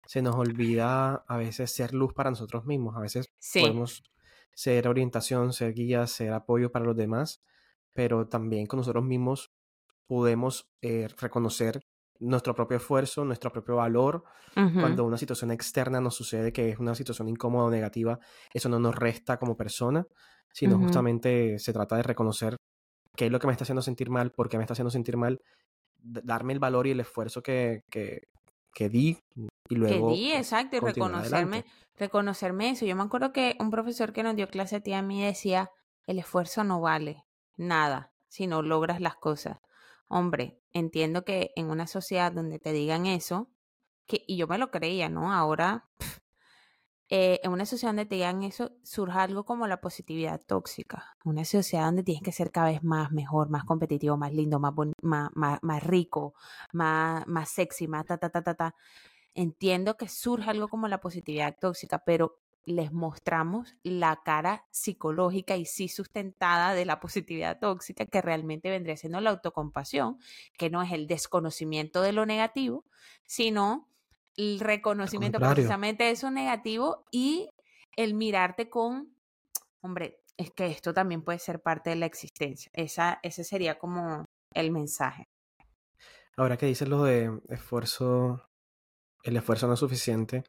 [0.07, 2.95] Se nos olvida a veces ser luz para nosotros mismos.
[2.95, 4.01] A veces podemos
[4.55, 7.43] ser orientación, ser guía, ser apoyo para los demás,
[7.93, 9.51] pero también con nosotros mismos
[10.07, 11.85] podemos eh, reconocer
[12.19, 14.23] nuestro propio esfuerzo, nuestro propio valor.
[14.53, 18.19] Cuando una situación externa nos sucede que es una situación incómoda o negativa,
[18.53, 20.05] eso no nos resta como persona,
[20.51, 22.55] sino justamente se trata de reconocer
[23.15, 25.17] qué es lo que me está haciendo sentir mal, por qué me está haciendo sentir
[25.17, 25.39] mal,
[25.97, 28.21] darme el valor y el esfuerzo que, que,
[28.73, 29.19] que di
[29.69, 30.09] y luego...
[30.09, 31.65] Que di, exacto, y reconocerme,
[31.95, 32.85] reconocerme eso.
[32.85, 35.69] Yo me acuerdo que un profesor que nos dio clase a ti a mí decía,
[36.05, 37.25] el esfuerzo no vale
[37.57, 39.59] nada si no logras las cosas.
[40.09, 43.49] Hombre, entiendo que en una sociedad donde te digan eso,
[44.05, 45.33] que, y yo me lo creía, ¿no?
[45.33, 45.89] Ahora,
[47.09, 51.17] eh, en una sociedad donde te digan eso, surge algo como la positividad tóxica.
[51.25, 54.73] Una sociedad donde tienes que ser cada vez más mejor, más competitivo, más lindo, más,
[55.01, 56.33] más, más, rico,
[56.71, 58.75] más, más sexy, más ta, ta, ta, ta, ta.
[59.33, 65.65] Entiendo que surge algo como la positividad tóxica, pero les mostramos la cara psicológica y
[65.65, 70.19] sí sustentada de la positividad tóxica que realmente vendría siendo la autocompasión,
[70.57, 72.83] que no es el desconocimiento de lo negativo,
[73.25, 73.87] sino
[74.35, 77.49] el reconocimiento precisamente de eso negativo y
[77.95, 79.15] el mirarte con,
[79.79, 82.69] hombre, es que esto también puede ser parte de la existencia.
[82.73, 85.29] Esa, ese sería como el mensaje.
[86.35, 88.43] Ahora que dices lo de esfuerzo,
[89.23, 90.43] el esfuerzo no es suficiente.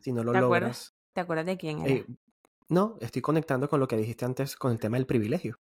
[0.00, 0.95] Si no lo logras.
[1.16, 1.94] ¿Te acuerdas de quién era?
[1.94, 2.06] Eh,
[2.68, 5.58] no, estoy conectando con lo que dijiste antes con el tema del privilegio.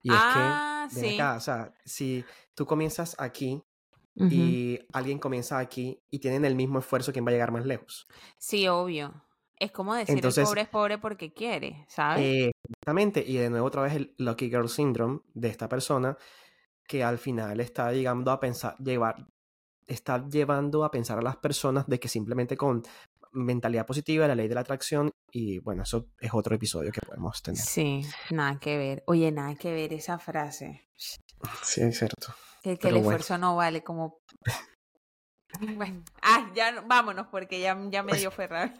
[0.00, 1.14] Y es que, ah, sí.
[1.16, 2.24] acá, o sea, si
[2.54, 3.60] tú comienzas aquí
[4.14, 8.06] y alguien comienza aquí y tienen el mismo esfuerzo, ¿quién va a llegar más lejos?
[8.38, 9.12] Sí, obvio.
[9.58, 12.52] Es como decir el pobre es pobre porque quiere, ¿sabes?
[12.70, 13.24] exactamente.
[13.26, 16.16] Y de nuevo otra vez el Lucky Girl Syndrome de esta persona
[16.86, 19.26] que al final está llegando a pensar, llevar,
[19.88, 22.84] está llevando a pensar a las personas de que simplemente con
[23.34, 27.42] mentalidad positiva, la ley de la atracción, y bueno, eso es otro episodio que podemos
[27.42, 27.60] tener.
[27.60, 29.02] Sí, nada que ver.
[29.06, 30.88] Oye, nada que ver esa frase.
[30.96, 32.34] Sí, es cierto.
[32.62, 34.20] Que, el esfuerzo no vale como...
[35.60, 38.74] Bueno, ah, ya vámonos porque ya, ya me dio ferrar.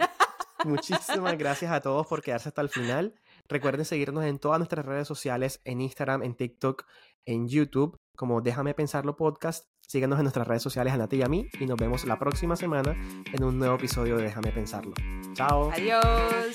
[0.64, 3.14] Muchísimas gracias a todos por quedarse hasta el final.
[3.48, 6.84] Recuerden seguirnos en todas nuestras redes sociales, en Instagram, en TikTok,
[7.26, 9.68] en YouTube, como Déjame Pensarlo Podcast.
[9.86, 12.56] Síguenos en nuestras redes sociales a Nati y a mí y nos vemos la próxima
[12.56, 12.96] semana
[13.32, 14.94] en un nuevo episodio de Déjame Pensarlo.
[15.34, 15.70] Chao.
[15.72, 16.52] Adiós.